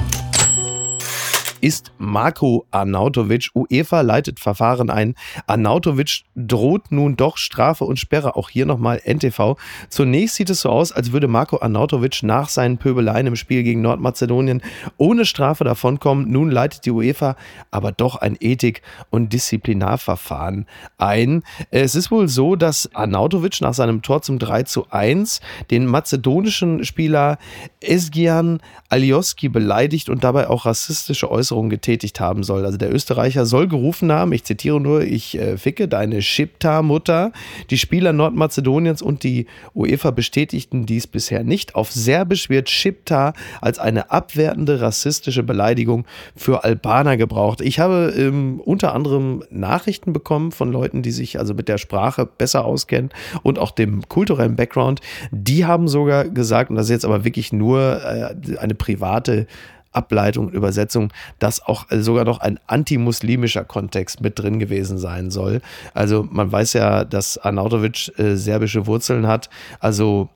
[1.65, 3.49] ist Marco Arnautovic.
[3.55, 5.15] UEFA leitet Verfahren ein.
[5.47, 8.37] Arnautovic droht nun doch Strafe und Sperre.
[8.37, 9.57] Auch hier nochmal NTV.
[9.89, 13.81] Zunächst sieht es so aus, als würde Marco Arnautovic nach seinen Pöbeleien im Spiel gegen
[13.81, 14.61] Nordmazedonien
[14.99, 16.31] ohne Strafe davonkommen.
[16.31, 17.35] Nun leitet die UEFA
[17.71, 20.67] aber doch ein Ethik- und Disziplinarverfahren
[20.99, 21.45] ein.
[21.71, 26.85] Es ist wohl so, dass Arnautovic nach seinem Tor zum 3 zu 1 den mazedonischen
[26.85, 27.39] Spieler
[27.81, 32.65] Esgian Alioski beleidigt und dabei auch rassistische Äußerungen Äußerungen getätigt haben soll.
[32.65, 37.33] Also der Österreicher soll gerufen haben, ich zitiere nur, ich äh, ficke deine Schipta-Mutter.
[37.71, 41.75] Die Spieler Nordmazedoniens und die UEFA bestätigten dies bisher nicht.
[41.75, 46.05] Auf Serbisch wird Schipta als eine abwertende rassistische Beleidigung
[46.37, 47.61] für Albaner gebraucht.
[47.61, 52.27] Ich habe ähm, unter anderem Nachrichten bekommen von Leuten, die sich also mit der Sprache
[52.27, 53.11] besser auskennen
[53.43, 55.01] und auch dem kulturellen Background.
[55.31, 59.47] Die haben sogar gesagt, und das ist jetzt aber wirklich nur äh, eine private
[59.95, 65.61] Ableitung Übersetzung, dass auch sogar noch ein antimuslimischer Kontext mit drin gewesen sein soll.
[65.93, 69.51] Also man weiß ja, dass Arnautovic äh, serbische Wurzeln hat.
[69.81, 70.29] Also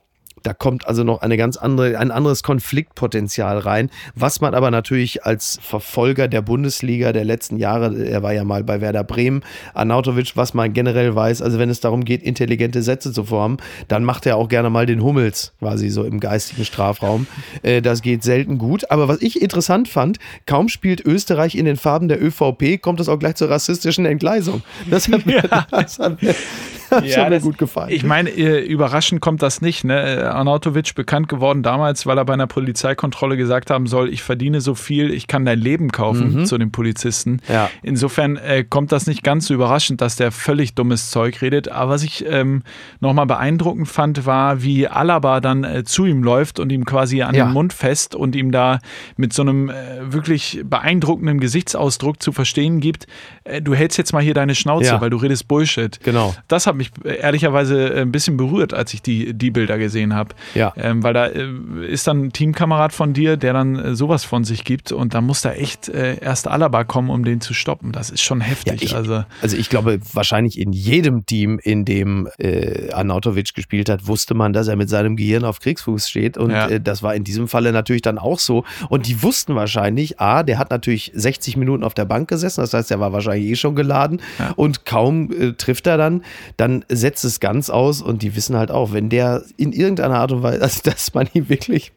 [0.42, 5.24] da kommt also noch eine ganz andere, ein anderes Konfliktpotenzial rein, was man aber natürlich
[5.24, 9.42] als Verfolger der Bundesliga der letzten Jahre, er war ja mal bei Werder Bremen,
[9.74, 14.04] Arnautovic, was man generell weiß, also wenn es darum geht, intelligente Sätze zu formen, dann
[14.04, 17.26] macht er auch gerne mal den Hummels, quasi so im geistigen Strafraum.
[17.62, 18.90] Äh, das geht selten gut.
[18.90, 23.08] Aber was ich interessant fand, kaum spielt Österreich in den Farben der ÖVP, kommt es
[23.08, 24.62] auch gleich zur rassistischen Entgleisung.
[24.90, 25.66] Das hat mir, ja.
[25.70, 26.34] das hat mir,
[26.90, 27.90] das ja, hat mir gut gefallen.
[27.90, 29.84] Ich meine, äh, überraschend kommt das nicht.
[29.84, 30.32] Ne?
[30.38, 34.74] Arnautovic bekannt geworden damals, weil er bei einer Polizeikontrolle gesagt haben soll, ich verdiene so
[34.74, 36.46] viel, ich kann dein Leben kaufen mhm.
[36.46, 37.40] zu den Polizisten.
[37.48, 37.70] Ja.
[37.82, 41.68] Insofern äh, kommt das nicht ganz so überraschend, dass der völlig dummes Zeug redet.
[41.68, 42.62] Aber was ich ähm,
[43.00, 47.34] nochmal beeindruckend fand, war, wie Alaba dann äh, zu ihm läuft und ihm quasi an
[47.34, 47.46] ja.
[47.46, 48.78] den Mund fest und ihm da
[49.16, 53.06] mit so einem äh, wirklich beeindruckenden Gesichtsausdruck zu verstehen gibt,
[53.44, 55.00] äh, du hältst jetzt mal hier deine Schnauze, ja.
[55.00, 55.98] weil du redest Bullshit.
[56.04, 56.34] Genau.
[56.46, 60.14] Das hat mich äh, ehrlicherweise äh, ein bisschen berührt, als ich die, die Bilder gesehen
[60.14, 60.17] habe.
[60.54, 60.72] Ja.
[60.76, 61.48] Ähm, weil da äh,
[61.86, 65.20] ist dann ein Teamkamerad von dir, der dann äh, sowas von sich gibt und da
[65.20, 67.92] muss da echt äh, erst Alaba kommen, um den zu stoppen.
[67.92, 68.80] Das ist schon heftig.
[68.80, 73.88] Ja, ich, also, also ich glaube, wahrscheinlich in jedem Team, in dem äh, Arnautovic gespielt
[73.88, 76.68] hat, wusste man, dass er mit seinem Gehirn auf Kriegsfuß steht und ja.
[76.68, 78.64] äh, das war in diesem Falle natürlich dann auch so.
[78.88, 82.74] Und die wussten wahrscheinlich, A, der hat natürlich 60 Minuten auf der Bank gesessen, das
[82.74, 84.52] heißt, er war wahrscheinlich eh schon geladen ja.
[84.56, 86.22] und kaum äh, trifft er dann,
[86.56, 90.32] dann setzt es ganz aus und die wissen halt auch, wenn der in irgendeiner Art
[90.32, 91.92] und Weise, also dass man ihm wirklich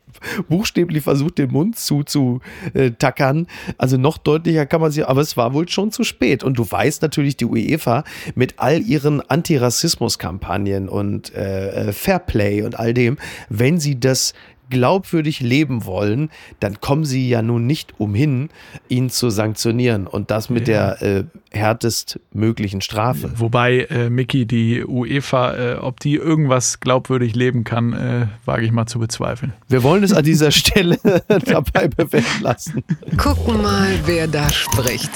[0.49, 3.47] buchstäblich versucht, den Mund zuzutackern.
[3.77, 6.43] Also noch deutlicher kann man sie, aber es war wohl schon zu spät.
[6.43, 8.03] Und du weißt natürlich, die UEFA
[8.35, 13.17] mit all ihren Antirassismus-Kampagnen und äh, äh Fairplay und all dem,
[13.49, 14.33] wenn sie das
[14.71, 18.49] glaubwürdig leben wollen, dann kommen sie ja nun nicht umhin,
[18.89, 20.95] ihn zu sanktionieren und das mit ja.
[20.95, 23.33] der äh, härtest möglichen Strafe.
[23.35, 28.71] Wobei, äh, Mickey, die UEFA, äh, ob die irgendwas glaubwürdig leben kann, äh, wage ich
[28.71, 29.53] mal zu bezweifeln.
[29.67, 32.83] Wir wollen es an dieser Stelle dabei bewenden lassen.
[33.17, 35.11] Gucken mal, wer da spricht.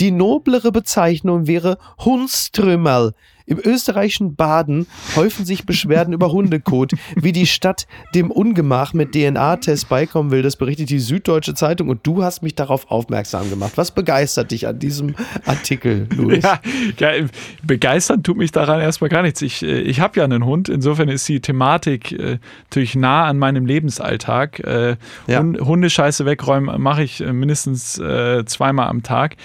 [0.00, 3.14] Die noblere Bezeichnung wäre Hundstrümmerl.
[3.46, 9.90] Im österreichischen Baden häufen sich Beschwerden über Hundekot, wie die Stadt dem Ungemach mit DNA-Test
[9.90, 10.40] beikommen will.
[10.40, 13.72] Das berichtet die Süddeutsche Zeitung und du hast mich darauf aufmerksam gemacht.
[13.76, 16.42] Was begeistert dich an diesem Artikel, Louis?
[16.42, 16.58] Ja,
[16.98, 17.26] ja
[17.62, 19.42] begeistern tut mich daran erstmal gar nichts.
[19.42, 23.38] Ich, äh, ich habe ja einen Hund, insofern ist die Thematik äh, natürlich nah an
[23.38, 24.60] meinem Lebensalltag.
[24.60, 25.42] Äh, ja.
[25.42, 29.36] Hundescheiße wegräumen mache ich äh, mindestens äh, zweimal am Tag.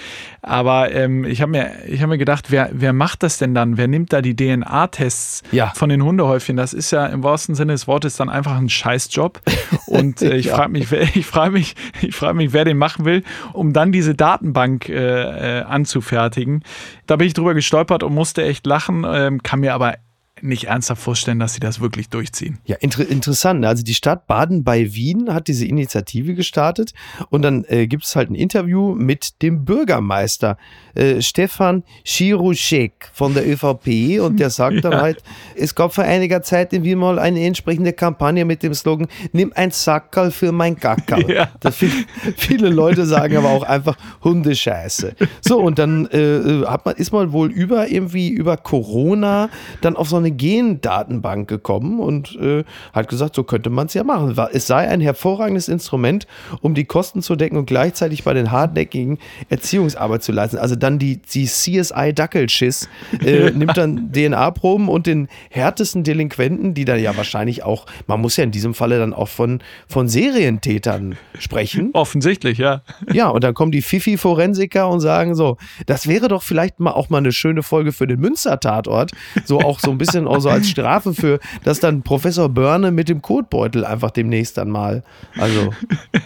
[0.42, 3.76] Aber ähm, ich habe mir, hab mir gedacht, wer, wer macht das denn dann?
[3.76, 5.72] Wer nimmt da die DNA-Tests ja.
[5.74, 6.56] von den Hundehäufchen?
[6.56, 9.40] Das ist ja im wahrsten Sinne des Wortes dann einfach ein Scheißjob.
[9.86, 10.56] Und äh, ich ja.
[10.56, 13.22] frage mich, ich frage mich, ich frage mich, wer den machen will,
[13.52, 16.62] um dann diese Datenbank äh, äh, anzufertigen.
[17.06, 19.96] Da bin ich drüber gestolpert und musste echt lachen, ähm, kann mir aber
[20.42, 22.58] nicht ernsthaft vorstellen, dass sie das wirklich durchziehen.
[22.64, 23.64] Ja, inter interessant.
[23.64, 26.92] Also die Stadt Baden bei Wien hat diese Initiative gestartet
[27.30, 30.56] und dann äh, gibt es halt ein Interview mit dem Bürgermeister
[30.94, 35.22] äh, Stefan Schiruschek von der ÖVP und der sagt dann halt,
[35.56, 39.52] es gab vor einiger Zeit in Wien mal eine entsprechende Kampagne mit dem Slogan, nimm
[39.54, 41.20] ein Sackerl für mein Gackerl.
[41.30, 41.48] Ja.
[41.70, 41.92] Viel,
[42.36, 45.14] viele Leute sagen aber auch einfach Hundescheiße.
[45.40, 49.48] So, und dann äh, hat man, ist man wohl über irgendwie über Corona
[49.80, 54.04] dann auf so eine Gendatenbank gekommen und äh, hat gesagt, so könnte man es ja
[54.04, 54.36] machen.
[54.52, 56.26] Es sei ein hervorragendes Instrument,
[56.60, 60.58] um die Kosten zu decken und gleichzeitig bei den hartnäckigen Erziehungsarbeit zu leisten.
[60.58, 62.88] Also dann die, die CSI Dackelschiss
[63.24, 68.36] äh, nimmt dann DNA-Proben und den härtesten Delinquenten, die dann ja wahrscheinlich auch, man muss
[68.36, 71.90] ja in diesem Falle dann auch von, von Serientätern sprechen.
[71.92, 72.82] Offensichtlich, ja.
[73.12, 77.08] Ja, und dann kommen die Fifi-Forensiker und sagen so, das wäre doch vielleicht mal auch
[77.08, 79.12] mal eine schöne Folge für den Münster-Tatort.
[79.44, 83.08] So auch so ein bisschen auch so als Strafe für, dass dann Professor Börne mit
[83.08, 85.02] dem Kotbeutel einfach demnächst dann mal.
[85.38, 85.72] Also,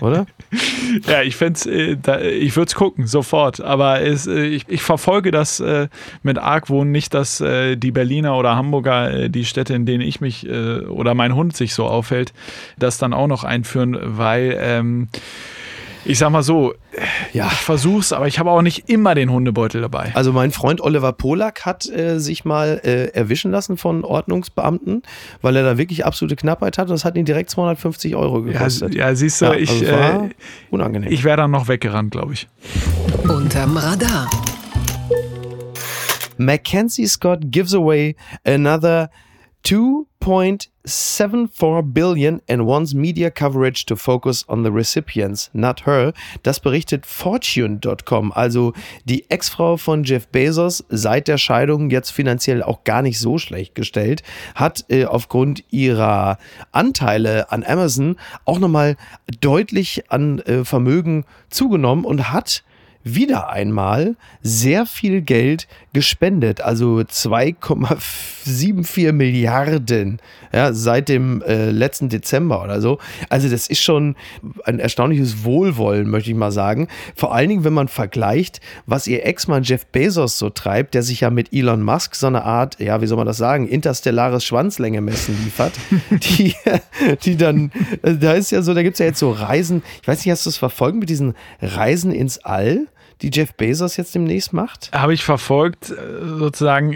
[0.00, 0.26] oder?
[1.06, 3.60] Ja, ich fände äh, ich würde es gucken, sofort.
[3.60, 5.88] Aber es, äh, ich, ich, verfolge das äh,
[6.22, 11.14] mit Argwohn nicht, dass die Berliner oder Hamburger, die Städte, in denen ich mich oder
[11.14, 12.32] mein Hund sich so aufhält,
[12.78, 15.08] das dann auch noch einführen, weil ähm,
[16.04, 16.74] ich sag mal so,
[17.32, 17.46] ja.
[17.46, 20.12] ich versuch's, aber ich habe auch nicht immer den Hundebeutel dabei.
[20.14, 25.02] Also mein Freund Oliver Polak hat äh, sich mal äh, erwischen lassen von Ordnungsbeamten,
[25.42, 28.94] weil er da wirklich absolute Knappheit hat und das hat ihn direkt 250 Euro gekostet.
[28.94, 30.30] Ja, ja siehst du, ja, ich, also äh,
[30.70, 31.10] unangenehm.
[31.10, 32.48] ich wäre dann noch weggerannt, glaube ich.
[33.28, 34.28] Unterm Radar.
[36.36, 39.10] Mackenzie Scott gives away another
[39.64, 46.12] 2.74 billion and wants media coverage to focus on the recipients, not her.
[46.42, 48.30] Das berichtet Fortune.com.
[48.32, 48.74] Also
[49.06, 53.74] die Ex-Frau von Jeff Bezos, seit der Scheidung jetzt finanziell auch gar nicht so schlecht
[53.74, 54.22] gestellt,
[54.54, 56.36] hat äh, aufgrund ihrer
[56.70, 58.98] Anteile an Amazon auch nochmal
[59.40, 62.64] deutlich an äh, Vermögen zugenommen und hat
[63.04, 70.18] wieder einmal sehr viel Geld gespendet, also 2,74 Milliarden
[70.52, 72.98] ja, seit dem äh, letzten Dezember oder so.
[73.28, 74.16] Also das ist schon
[74.64, 76.88] ein erstaunliches Wohlwollen, möchte ich mal sagen.
[77.14, 81.20] Vor allen Dingen, wenn man vergleicht, was ihr Ex-Mann Jeff Bezos so treibt, der sich
[81.20, 85.00] ja mit Elon Musk so eine Art, ja, wie soll man das sagen, interstellares Schwanzlänge
[85.00, 85.72] messen liefert,
[86.10, 86.54] die,
[87.24, 90.24] die dann, da ist ja so, da gibt es ja jetzt so Reisen, ich weiß
[90.24, 92.86] nicht, hast du es verfolgt mit diesen Reisen ins All?
[93.22, 94.90] Die Jeff Bezos jetzt demnächst macht?
[94.92, 95.94] Habe ich verfolgt, äh,
[96.38, 96.94] sozusagen.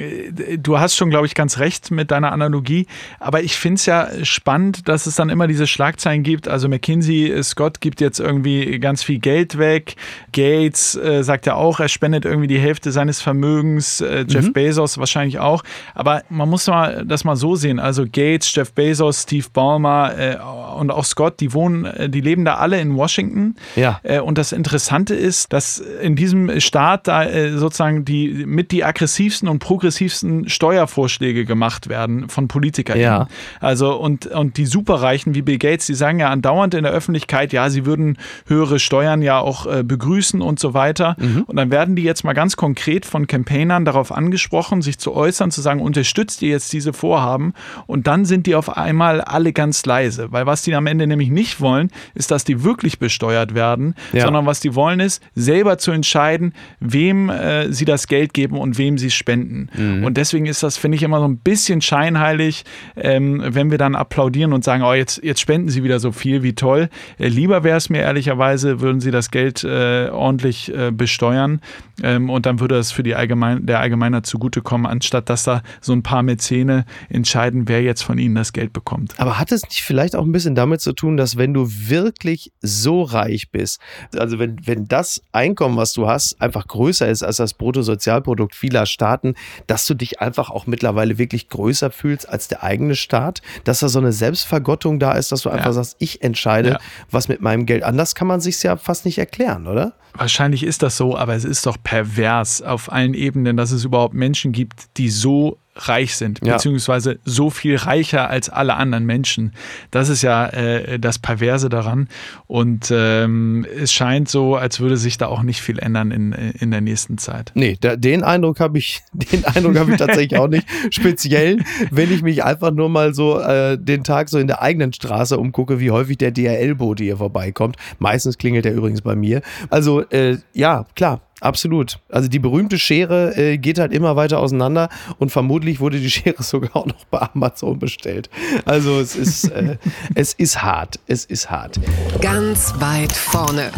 [0.58, 2.86] Du hast schon, glaube ich, ganz recht mit deiner Analogie.
[3.20, 6.48] Aber ich finde es ja spannend, dass es dann immer diese Schlagzeilen gibt.
[6.48, 9.96] Also McKinsey, äh, Scott gibt jetzt irgendwie ganz viel Geld weg.
[10.32, 14.00] Gates äh, sagt ja auch, er spendet irgendwie die Hälfte seines Vermögens.
[14.00, 14.52] Äh, Jeff mhm.
[14.52, 15.62] Bezos wahrscheinlich auch.
[15.94, 17.78] Aber man muss mal das mal so sehen.
[17.78, 20.36] Also Gates, Jeff Bezos, Steve Ballmer äh,
[20.78, 23.56] und auch Scott, die wohnen, äh, die leben da alle in Washington.
[23.76, 24.00] Ja.
[24.22, 29.48] und das Interessante ist, dass in diesem Staat da äh, sozusagen die mit die aggressivsten
[29.48, 32.98] und progressivsten Steuervorschläge gemacht werden von Politikern.
[32.98, 33.28] Ja.
[33.60, 37.52] Also und, und die Superreichen wie Bill Gates, die sagen ja andauernd in der Öffentlichkeit,
[37.52, 41.16] ja, sie würden höhere Steuern ja auch äh, begrüßen und so weiter.
[41.18, 41.42] Mhm.
[41.46, 45.50] Und dann werden die jetzt mal ganz konkret von Campaignern darauf angesprochen, sich zu äußern,
[45.50, 47.54] zu sagen, unterstützt ihr jetzt diese Vorhaben?
[47.86, 51.30] Und dann sind die auf einmal alle ganz leise, weil was die am Ende nämlich
[51.30, 54.22] nicht wollen, ist, dass die wirklich besteuert werden, ja.
[54.22, 58.78] sondern was die wollen ist, selber zu entscheiden, wem äh, sie das Geld geben und
[58.78, 59.68] wem sie spenden.
[59.76, 60.04] Mhm.
[60.04, 62.64] Und deswegen ist das, finde ich, immer so ein bisschen scheinheilig,
[62.96, 66.42] ähm, wenn wir dann applaudieren und sagen, oh, jetzt, jetzt spenden sie wieder so viel,
[66.42, 66.88] wie toll.
[67.18, 71.60] Äh, lieber wäre es mir ehrlicherweise, würden sie das Geld äh, ordentlich äh, besteuern
[72.02, 75.92] ähm, und dann würde es für die Allgemein der Allgemeinheit zugutekommen, anstatt dass da so
[75.92, 79.18] ein paar Mäzene entscheiden, wer jetzt von ihnen das Geld bekommt.
[79.18, 82.52] Aber hat es nicht vielleicht auch ein bisschen damit zu tun, dass wenn du wirklich
[82.60, 83.80] so reich bist,
[84.16, 88.86] also wenn, wenn das Einkommen, was du hast, einfach größer ist als das Bruttosozialprodukt vieler
[88.86, 89.34] Staaten,
[89.66, 93.88] dass du dich einfach auch mittlerweile wirklich größer fühlst als der eigene Staat, dass da
[93.88, 95.72] so eine Selbstvergottung da ist, dass du einfach ja.
[95.72, 96.78] sagst, ich entscheide, ja.
[97.10, 97.82] was mit meinem Geld.
[97.82, 99.94] Anders kann man sich ja fast nicht erklären, oder?
[100.14, 104.14] Wahrscheinlich ist das so, aber es ist doch pervers auf allen Ebenen, dass es überhaupt
[104.14, 106.54] Menschen gibt, die so reich sind, ja.
[106.54, 109.52] beziehungsweise so viel reicher als alle anderen Menschen.
[109.90, 112.08] Das ist ja äh, das Perverse daran.
[112.46, 116.70] Und ähm, es scheint so, als würde sich da auch nicht viel ändern in, in
[116.70, 117.52] der nächsten Zeit.
[117.54, 120.66] Nee, da, den Eindruck habe ich, den Eindruck habe ich tatsächlich auch nicht.
[120.90, 121.58] Speziell,
[121.90, 125.38] wenn ich mich einfach nur mal so äh, den Tag so in der eigenen Straße
[125.38, 127.76] umgucke, wie häufig der DRL-Bote hier vorbeikommt.
[127.98, 129.42] Meistens klingelt der übrigens bei mir.
[129.70, 131.98] Also äh, ja, klar, absolut.
[132.08, 136.42] Also die berühmte Schere äh, geht halt immer weiter auseinander und vermutlich wurde die Schere
[136.42, 138.30] sogar auch noch bei Amazon bestellt.
[138.64, 139.76] Also es ist, äh,
[140.14, 141.00] es ist hart.
[141.06, 141.80] Es ist hart.
[142.20, 143.70] Ganz weit vorne.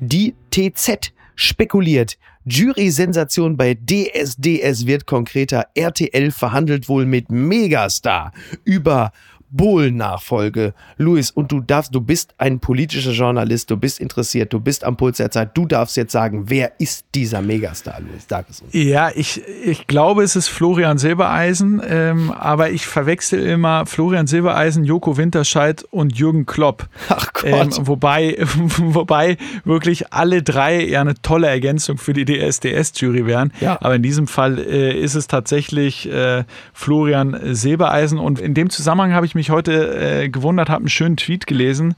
[0.00, 2.16] Die TZ spekuliert.
[2.46, 5.66] Jury-Sensation bei DSDS wird konkreter.
[5.74, 8.32] RTL verhandelt wohl mit Megastar
[8.64, 9.12] über
[9.50, 10.74] Bohlen-Nachfolge.
[10.96, 14.96] Luis, und du darfst, du bist ein politischer Journalist, du bist interessiert, du bist am
[14.96, 15.56] Puls der Zeit.
[15.56, 18.26] Du darfst jetzt sagen, wer ist dieser Megastar, Luis?
[18.28, 18.72] Sag es uns.
[18.72, 24.84] Ja, ich, ich glaube, es ist Florian Silbereisen, ähm, aber ich verwechsel immer Florian Silbereisen,
[24.84, 26.88] Joko Winterscheid und Jürgen Klopp.
[27.08, 27.44] Ach Gott.
[27.44, 28.36] Ähm, wobei,
[28.78, 33.52] wobei wirklich alle drei ja eine tolle Ergänzung für die DSDS-Jury wären.
[33.60, 33.78] Ja.
[33.80, 38.18] Aber in diesem Fall äh, ist es tatsächlich äh, Florian Silbereisen.
[38.18, 41.94] Und in dem Zusammenhang habe ich mich heute äh, gewundert, habe einen schönen Tweet gelesen.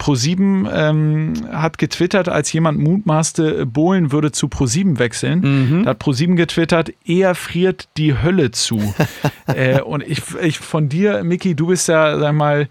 [0.00, 5.42] Pro7 ähm, hat getwittert, als jemand mutmaßte, Bohlen würde zu Pro7 wechseln.
[5.84, 8.94] Da hat Pro7 getwittert, eher friert die Hölle zu.
[9.46, 12.68] äh, und ich, ich von dir, Miki, du bist ja, sag mal,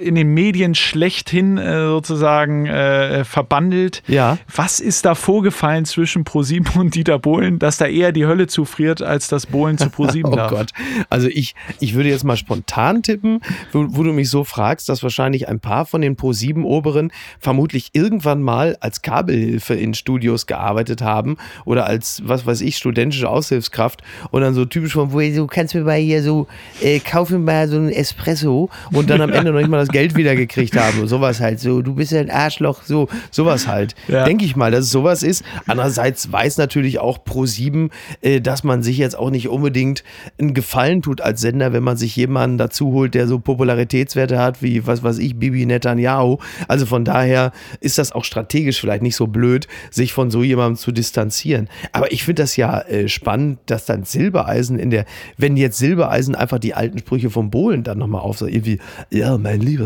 [0.00, 4.02] in den Medien schlechthin äh, sozusagen äh, verbandelt.
[4.06, 4.38] Ja.
[4.54, 9.02] Was ist da vorgefallen zwischen ProSieben und Dieter Bohlen, dass da eher die Hölle zufriert,
[9.02, 10.50] als das Bohlen zu ProSieben Oh darf?
[10.50, 10.70] Gott.
[11.08, 13.40] Also ich, ich würde jetzt mal spontan tippen,
[13.72, 18.42] wo, wo du mich so fragst, dass wahrscheinlich ein paar von den Pro-7-Oberen vermutlich irgendwann
[18.42, 24.42] mal als Kabelhilfe in Studios gearbeitet haben oder als, was weiß ich, studentische Aushilfskraft und
[24.42, 26.46] dann so typisch von, wo du kannst mir mal hier so,
[26.80, 30.16] äh, kaufen mal so ein Espresso und dann am Ende noch nicht mal das Geld
[30.16, 31.06] wieder gekriegt haben.
[31.06, 33.94] Sowas halt so, du bist ja ein Arschloch, so, sowas halt.
[34.08, 34.24] Ja.
[34.24, 35.44] Denke ich mal, dass es sowas ist.
[35.66, 40.04] Andererseits weiß natürlich auch Pro7, äh, dass man sich jetzt auch nicht unbedingt
[40.38, 44.62] einen Gefallen tut als Sender, wenn man sich jemanden dazu holt, der so Popularitätswerte hat
[44.62, 46.38] wie, was weiß ich, Bibi Netanyahu.
[46.66, 50.76] Also von daher ist das auch strategisch vielleicht nicht so blöd, sich von so jemandem
[50.76, 51.68] zu distanzieren.
[51.92, 55.04] Aber ich finde das ja äh, spannend, dass dann Silbereisen in der,
[55.36, 58.78] wenn jetzt Silbereisen einfach die alten Sprüche vom Bohlen dann nochmal auf, so irgendwie,
[59.10, 59.77] ja, mein Lieber,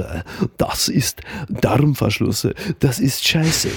[0.57, 3.69] das ist Darmverschlüsse, das ist scheiße.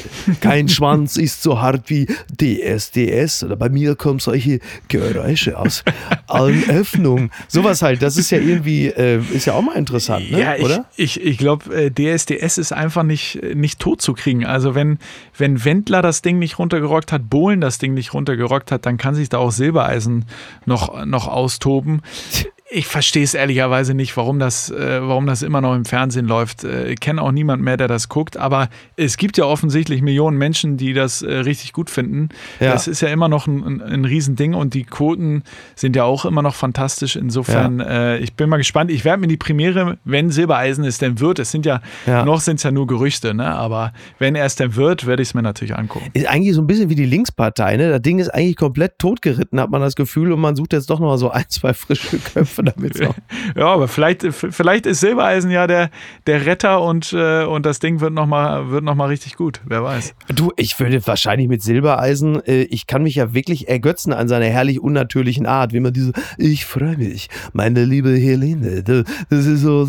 [0.41, 2.07] Kein Schwanz ist so hart wie
[2.39, 5.83] DSDS oder bei mir kommen solche Geräusche aus
[6.27, 7.31] allen Öffnungen.
[7.47, 10.39] Sowas halt, das ist ja irgendwie, äh, ist ja auch mal interessant, ne?
[10.39, 10.85] Ja, ich, oder?
[10.95, 14.45] ich, ich glaube, äh, DSDS ist einfach nicht, nicht tot zu kriegen.
[14.45, 14.99] Also wenn,
[15.37, 19.15] wenn Wendler das Ding nicht runtergerockt hat, Bohlen das Ding nicht runtergerockt hat, dann kann
[19.15, 20.25] sich da auch Silbereisen
[20.65, 22.01] noch, noch austoben.
[22.71, 26.63] Ich verstehe es ehrlicherweise nicht, warum das, äh, warum das immer noch im Fernsehen läuft.
[26.63, 30.35] Äh, Ich kenne auch niemand mehr, der das guckt, aber es gibt ja offensichtlich Millionen
[30.39, 32.29] Menschen, die das äh, richtig gut finden.
[32.59, 32.71] Ja.
[32.73, 35.43] Das ist ja immer noch ein, ein, ein Riesending und die Quoten
[35.75, 37.15] sind ja auch immer noch fantastisch.
[37.15, 38.89] Insofern, äh, ich bin mal gespannt.
[38.89, 42.25] Ich werde mir die Premiere, wenn Silbereisen es denn wird, es sind ja, Ja.
[42.25, 43.45] noch sind es ja nur Gerüchte, ne?
[43.45, 46.09] aber wenn er es denn wird, werde ich es mir natürlich angucken.
[46.13, 47.89] Ist eigentlich so ein bisschen wie die Linkspartei, ne?
[47.91, 50.99] Das Ding ist eigentlich komplett totgeritten, hat man das Gefühl, und man sucht jetzt doch
[50.99, 52.97] noch mal so ein, zwei frische Köpfe damit.
[52.97, 53.13] So.
[53.55, 55.89] Ja, aber vielleicht, vielleicht ist Silbereisen ja der,
[56.25, 59.61] der Retter und, äh, und das Ding wird nochmal wird noch mal richtig gut.
[59.65, 60.15] Wer weiß.
[60.33, 64.45] Du, ich würde wahrscheinlich mit Silbereisen, äh, ich kann mich ja wirklich ergötzen an seiner
[64.45, 69.87] herrlich unnatürlichen Art, wie man diese, ich freue mich, meine liebe Helene, das ist so,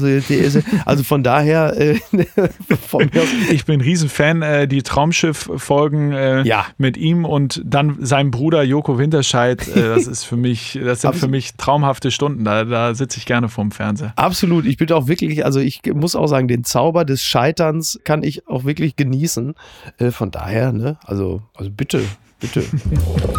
[0.85, 1.99] also von daher, äh,
[2.89, 3.11] von
[3.51, 4.43] Ich bin ein Riesenfan.
[4.43, 6.67] Äh, die Traumschiff-Folgen äh, Ja.
[6.79, 11.17] mit ihm und dann seinem Bruder Joko Winterscheid, äh, das ist für mich, das sind
[11.17, 12.45] für mich traumhafte Stunden.
[12.45, 14.13] Da, da sitze ich gerne vorm Fernseher.
[14.17, 18.23] absolut, ich bin auch wirklich, also ich muss auch sagen, den Zauber des Scheiterns kann
[18.23, 19.55] ich auch wirklich genießen,
[19.99, 22.03] äh, von daher, ne, also, also bitte,
[22.41, 22.65] bitte.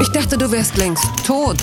[0.01, 1.57] Ich dachte, du wärst längst tot.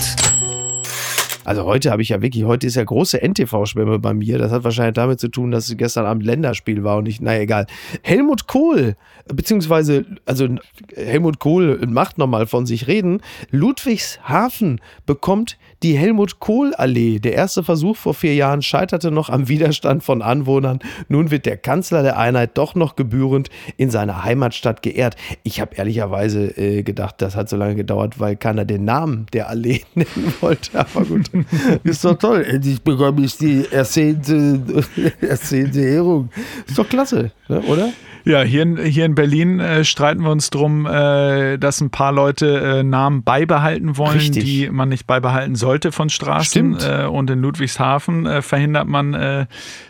[1.45, 4.39] Also heute habe ich ja wirklich, heute ist ja große NTV-Schwemme bei mir.
[4.39, 7.41] Das hat wahrscheinlich damit zu tun, dass es gestern Abend Länderspiel war und ich, naja,
[7.41, 7.67] egal.
[8.01, 8.95] Helmut Kohl,
[9.27, 10.47] beziehungsweise, also
[10.95, 13.21] Helmut Kohl macht nochmal von sich reden.
[13.51, 17.19] Ludwigshafen bekommt die Helmut Kohl-Allee.
[17.19, 20.79] Der erste Versuch vor vier Jahren scheiterte noch am Widerstand von Anwohnern.
[21.09, 25.15] Nun wird der Kanzler der Einheit doch noch gebührend in seiner Heimatstadt geehrt.
[25.43, 29.47] Ich habe ehrlicherweise äh, gedacht, das hat so lange gedauert, weil keiner den Namen der
[29.49, 30.79] Allee nennen wollte.
[30.79, 31.29] Aber gut,
[31.83, 32.43] ist doch toll.
[32.43, 34.61] Endlich bekomme ich die ersehnte,
[35.21, 36.29] ersehnte Ehrung.
[36.67, 37.61] Ist doch klasse, ne?
[37.61, 37.89] oder?
[38.25, 42.11] Ja, hier in, hier in Berlin äh, streiten wir uns drum, äh, dass ein paar
[42.11, 44.43] Leute äh, Namen beibehalten wollen, Richtig.
[44.43, 46.79] die man nicht beibehalten sollte von Straßen.
[46.79, 46.83] Stimmt.
[46.83, 49.45] Äh, und in Ludwigshafen äh, verhindert man, äh,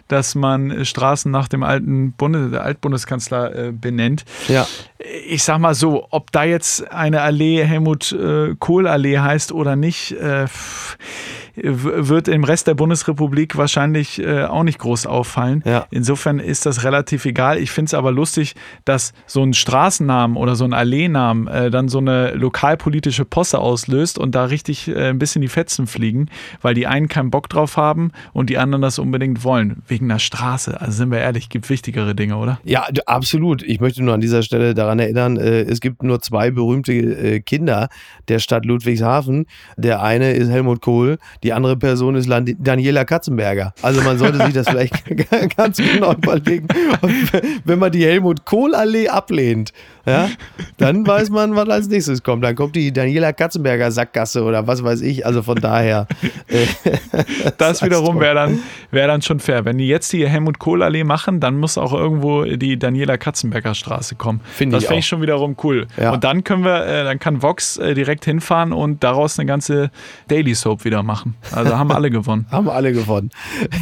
[0.09, 4.25] dass man äh, Straßen nach dem alten Bundes der Altbundeskanzler äh, benennt.
[4.49, 4.67] Ja.
[5.27, 9.77] Ich sag mal so, ob da jetzt eine Allee Helmut äh, Kohl Allee heißt oder
[9.77, 10.97] nicht, äh, pff,
[11.55, 15.63] wird im Rest der Bundesrepublik wahrscheinlich äh, auch nicht groß auffallen.
[15.65, 15.87] Ja.
[15.91, 17.57] Insofern ist das relativ egal.
[17.57, 21.87] Ich finde es aber lustig, dass so ein Straßennamen oder so ein Alleenamen äh, dann
[21.87, 26.27] so eine lokalpolitische Posse auslöst und da richtig äh, ein bisschen die Fetzen fliegen,
[26.61, 29.83] weil die einen keinen Bock drauf haben und die anderen das unbedingt wollen.
[29.87, 30.79] Wegen der Straße.
[30.79, 32.59] Also sind wir ehrlich, gibt wichtigere Dinge, oder?
[32.63, 33.63] Ja, absolut.
[33.63, 37.39] Ich möchte nur an dieser Stelle daran erinnern, äh, es gibt nur zwei berühmte äh,
[37.39, 37.89] Kinder
[38.27, 39.45] der Stadt Ludwigshafen.
[39.77, 43.75] Der eine ist Helmut Kohl, die andere Person ist Daniela Katzenberger.
[43.83, 44.95] Also man sollte sich das vielleicht
[45.57, 46.67] ganz genau überlegen.
[47.01, 47.31] Und
[47.63, 49.71] wenn man die Helmut Kohl-Allee ablehnt,
[50.05, 50.29] ja,
[50.77, 52.43] dann weiß man, was als nächstes kommt.
[52.43, 55.25] Dann kommt die Daniela Katzenberger Sackgasse oder was weiß ich.
[55.25, 56.07] Also von daher.
[56.47, 56.65] Äh,
[57.57, 58.59] das wiederum wäre dann,
[58.91, 59.65] wär dann schon fair.
[59.65, 63.73] Wenn die jetzt die Helmut Kohl Allee machen, dann muss auch irgendwo die Daniela Katzenberger
[63.73, 64.41] Straße kommen.
[64.53, 65.87] Find das fände ich schon wiederum cool.
[65.97, 66.13] Ja.
[66.13, 69.91] Und dann können wir, äh, dann kann Vox äh, direkt hinfahren und daraus eine ganze
[70.27, 71.35] Daily Soap wieder machen.
[71.51, 72.45] Also haben alle gewonnen.
[72.51, 73.31] haben alle gewonnen.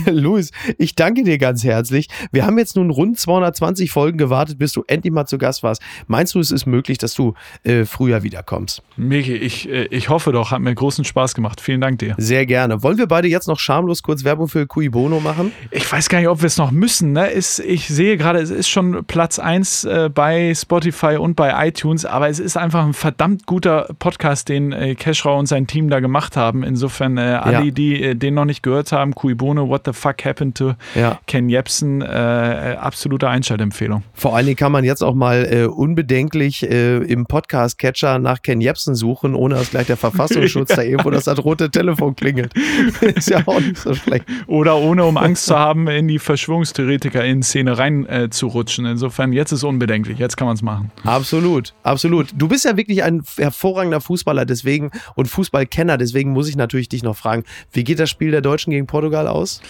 [0.06, 2.08] Luis, ich danke dir ganz herzlich.
[2.32, 5.82] Wir haben jetzt nun rund 220 Folgen gewartet, bis du endlich mal zu Gast warst.
[6.14, 7.34] Meinst du, es ist möglich, dass du
[7.64, 8.84] äh, früher wiederkommst?
[8.98, 10.52] Miki, ich, äh, ich hoffe doch.
[10.52, 11.60] Hat mir großen Spaß gemacht.
[11.60, 12.14] Vielen Dank dir.
[12.20, 12.84] Sehr gerne.
[12.84, 15.52] Wollen wir beide jetzt noch schamlos kurz Werbung für Cui Bono machen?
[15.72, 17.14] Ich weiß gar nicht, ob wir es noch müssen.
[17.14, 17.32] Ne?
[17.32, 22.06] Ist, ich sehe gerade, es ist schon Platz 1 äh, bei Spotify und bei iTunes,
[22.06, 26.00] aber es ist einfach ein verdammt guter Podcast, den äh, Keschrau und sein Team da
[26.00, 26.62] gemacht haben.
[26.62, 27.72] Insofern, äh, alle, ja.
[27.72, 31.18] die äh, den noch nicht gehört haben, Cui Bono, What the Fuck Happened to ja.
[31.26, 34.04] Ken Jebsen, äh, absolute Einschaltempfehlung.
[34.14, 38.42] Vor allen Dingen kann man jetzt auch mal äh, unbedingt unbedenklich äh, im Podcast-Catcher nach
[38.42, 40.76] Ken Jebsen suchen, ohne dass gleich der Verfassungsschutz ja.
[40.78, 42.54] da irgendwo das rote Telefon klingelt.
[43.02, 44.26] ist ja auch nicht so schlecht.
[44.48, 48.86] Oder ohne um Angst zu haben, in die Verschwörungstheoretiker-Szene reinzurutschen.
[48.86, 50.92] Äh, Insofern, jetzt ist unbedenklich, jetzt kann man es machen.
[51.04, 52.30] Absolut, absolut.
[52.36, 57.04] Du bist ja wirklich ein hervorragender Fußballer, deswegen und Fußballkenner, deswegen muss ich natürlich dich
[57.04, 59.62] noch fragen, wie geht das Spiel der Deutschen gegen Portugal aus?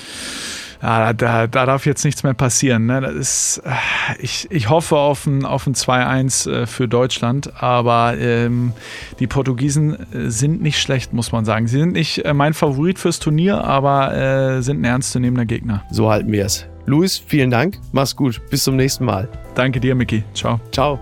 [0.84, 2.88] Ja, da, da darf jetzt nichts mehr passieren.
[2.88, 3.00] Ne?
[3.00, 3.72] Das ist, äh,
[4.20, 8.74] ich, ich hoffe auf ein, auf ein 2-1 äh, für Deutschland, aber ähm,
[9.20, 11.68] die Portugiesen äh, sind nicht schlecht, muss man sagen.
[11.68, 15.84] Sie sind nicht mein Favorit fürs Turnier, aber äh, sind ein ernstzunehmender Gegner.
[15.90, 16.66] So halten wir es.
[16.86, 17.80] Luis, vielen Dank.
[17.94, 18.42] Mach's gut.
[18.50, 19.30] Bis zum nächsten Mal.
[19.56, 20.26] Danke dir, Micky.
[20.34, 20.60] Ciao.
[20.74, 21.00] Ciao.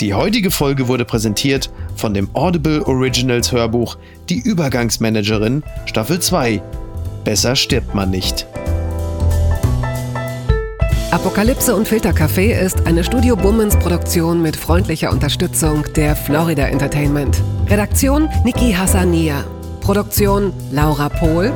[0.00, 3.96] Die heutige Folge wurde präsentiert von dem Audible Originals Hörbuch
[4.28, 6.60] Die Übergangsmanagerin Staffel 2
[7.24, 8.46] Besser stirbt man nicht.
[11.10, 17.40] Apokalypse und Filtercafé ist eine Studio Bummens Produktion mit freundlicher Unterstützung der Florida Entertainment.
[17.68, 19.44] Redaktion Niki Hassania.
[19.80, 21.52] Produktion Laura Pohl.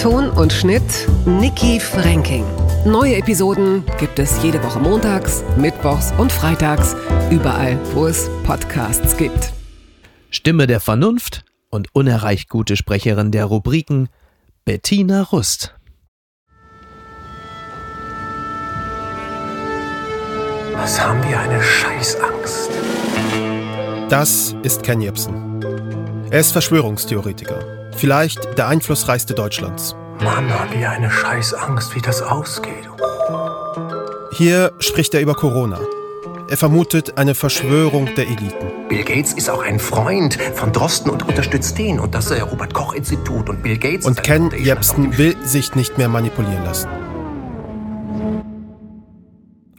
[0.00, 0.82] Ton und Schnitt
[1.26, 2.44] Niki Franking.
[2.84, 6.96] Neue Episoden gibt es jede Woche montags, mittwochs und freitags,
[7.30, 9.52] überall, wo es Podcasts gibt.
[10.30, 14.08] Stimme der Vernunft und unerreicht gute Sprecherin der Rubriken
[14.66, 15.74] Bettina Rust.
[20.72, 22.70] Was haben wir eine Scheißangst?
[24.08, 25.60] Das ist Ken Jebsen.
[26.30, 27.90] Er ist Verschwörungstheoretiker.
[27.94, 29.94] Vielleicht der einflussreichste Deutschlands.
[30.22, 32.88] Mann, haben wir eine Scheißangst, wie das ausgeht.
[34.32, 35.78] Hier spricht er über Corona.
[36.46, 38.88] Er vermutet eine Verschwörung der Eliten.
[38.88, 42.74] Bill Gates ist auch ein Freund von Drosten und unterstützt den und das äh, Robert
[42.74, 44.04] Koch Institut und Bill Gates.
[44.04, 47.03] Und Ken Jebsen will sich nicht mehr manipulieren lassen.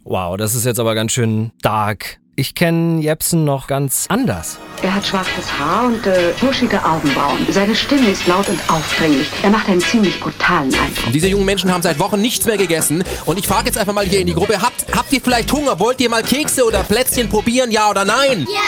[0.08, 2.20] Wow, das ist jetzt aber ganz schön dark.
[2.36, 4.60] Ich kenne Jepsen noch ganz anders.
[4.84, 7.40] Er hat schwarzes Haar und äh, buschige Augenbrauen.
[7.50, 9.28] Seine Stimme ist laut und aufdringlich.
[9.42, 11.12] Er macht einen ziemlich brutalen Eindruck.
[11.12, 13.04] Diese jungen Menschen haben seit Wochen nichts mehr gegessen.
[13.26, 15.80] Und ich frage jetzt einfach mal hier in die Gruppe, habt, habt ihr vielleicht Hunger?
[15.80, 18.46] Wollt ihr mal Kekse oder Plätzchen probieren, ja oder nein?
[18.48, 18.60] Ja!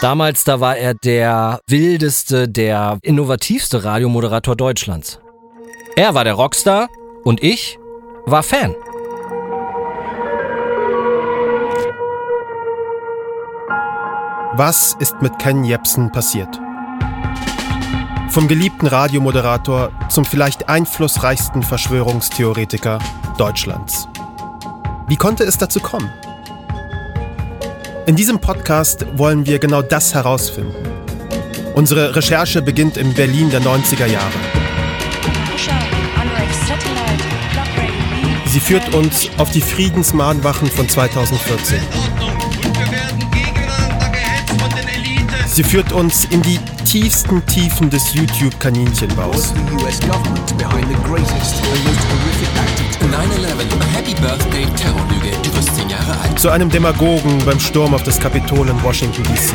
[0.00, 5.20] Damals, da war er der wildeste, der innovativste Radiomoderator Deutschlands.
[5.96, 6.88] Er war der Rockstar
[7.24, 7.78] und ich
[8.26, 8.74] war Fan.
[14.58, 16.58] Was ist mit Ken Jebsen passiert?
[18.30, 22.98] Vom geliebten Radiomoderator zum vielleicht einflussreichsten Verschwörungstheoretiker
[23.36, 24.08] Deutschlands.
[25.08, 26.10] Wie konnte es dazu kommen?
[28.06, 30.88] In diesem Podcast wollen wir genau das herausfinden.
[31.74, 34.32] Unsere Recherche beginnt im Berlin der 90er Jahre.
[38.46, 41.78] Sie führt uns auf die Friedensmahnwachen von 2014.
[45.56, 49.54] Sie führt uns in die tiefsten Tiefen des YouTube-Kaninchenbaus.
[56.36, 59.54] Zu einem Demagogen beim Sturm auf das Kapitol in Washington, D.C.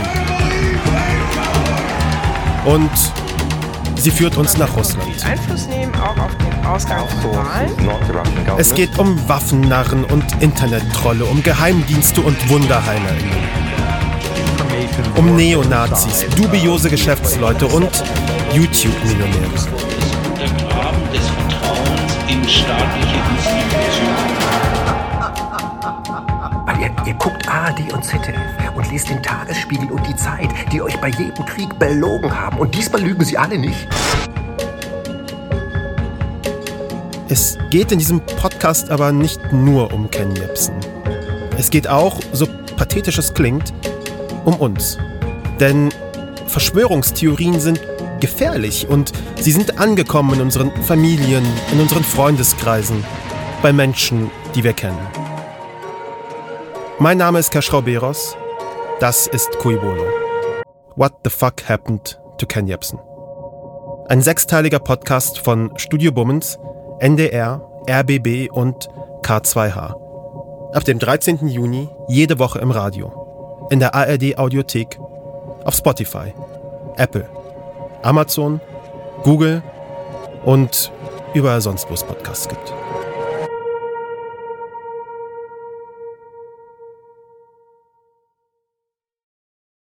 [2.66, 2.90] Und
[3.98, 5.24] sie führt uns nach Russland.
[5.24, 8.58] Einfluss nehmen auch auf den Ausgang von Wahlen.
[8.58, 13.71] Es geht um Waffennarren und Internettrolle, um Geheimdienste und WunderheilerInnen.
[15.16, 17.90] Um Neonazis, dubiose Geschäftsleute und
[18.54, 19.48] YouTube-Millionäre.
[20.32, 24.32] Untergraben des Vertrauens in staatliche Institutionen.
[26.66, 28.36] Weil ihr, ihr guckt ARD und ZDF
[28.76, 32.58] und lest den Tagesspiegel und die Zeit, die euch bei jedem Krieg belogen haben.
[32.58, 33.88] Und diesmal lügen sie alle nicht.
[37.30, 40.76] Es geht in diesem Podcast aber nicht nur um Ken Jebsen.
[41.58, 43.72] Es geht auch, so pathetisch es klingt,
[44.46, 44.98] um uns.
[45.60, 45.90] Denn
[46.48, 47.82] Verschwörungstheorien sind
[48.20, 53.04] gefährlich und sie sind angekommen in unseren Familien, in unseren Freundeskreisen,
[53.62, 55.00] bei Menschen, die wir kennen.
[57.00, 58.38] Mein Name ist Kaschrauberos.
[59.00, 60.06] Das ist Kuibolo.
[60.96, 63.00] What the fuck happened to Ken Jebsen?
[64.08, 66.60] Ein sechsteiliger Podcast von Studio Bummens,
[67.00, 68.90] NDR, RBB und
[69.24, 69.96] K2H.
[70.74, 71.48] Ab dem 13.
[71.48, 73.21] Juni jede Woche im Radio.
[73.72, 75.00] In der ARD Audiothek,
[75.64, 76.34] auf Spotify,
[76.98, 77.26] Apple,
[78.04, 78.60] Amazon,
[79.24, 79.64] Google
[80.44, 80.92] und
[81.34, 82.74] überall sonst, wo es Podcasts gibt.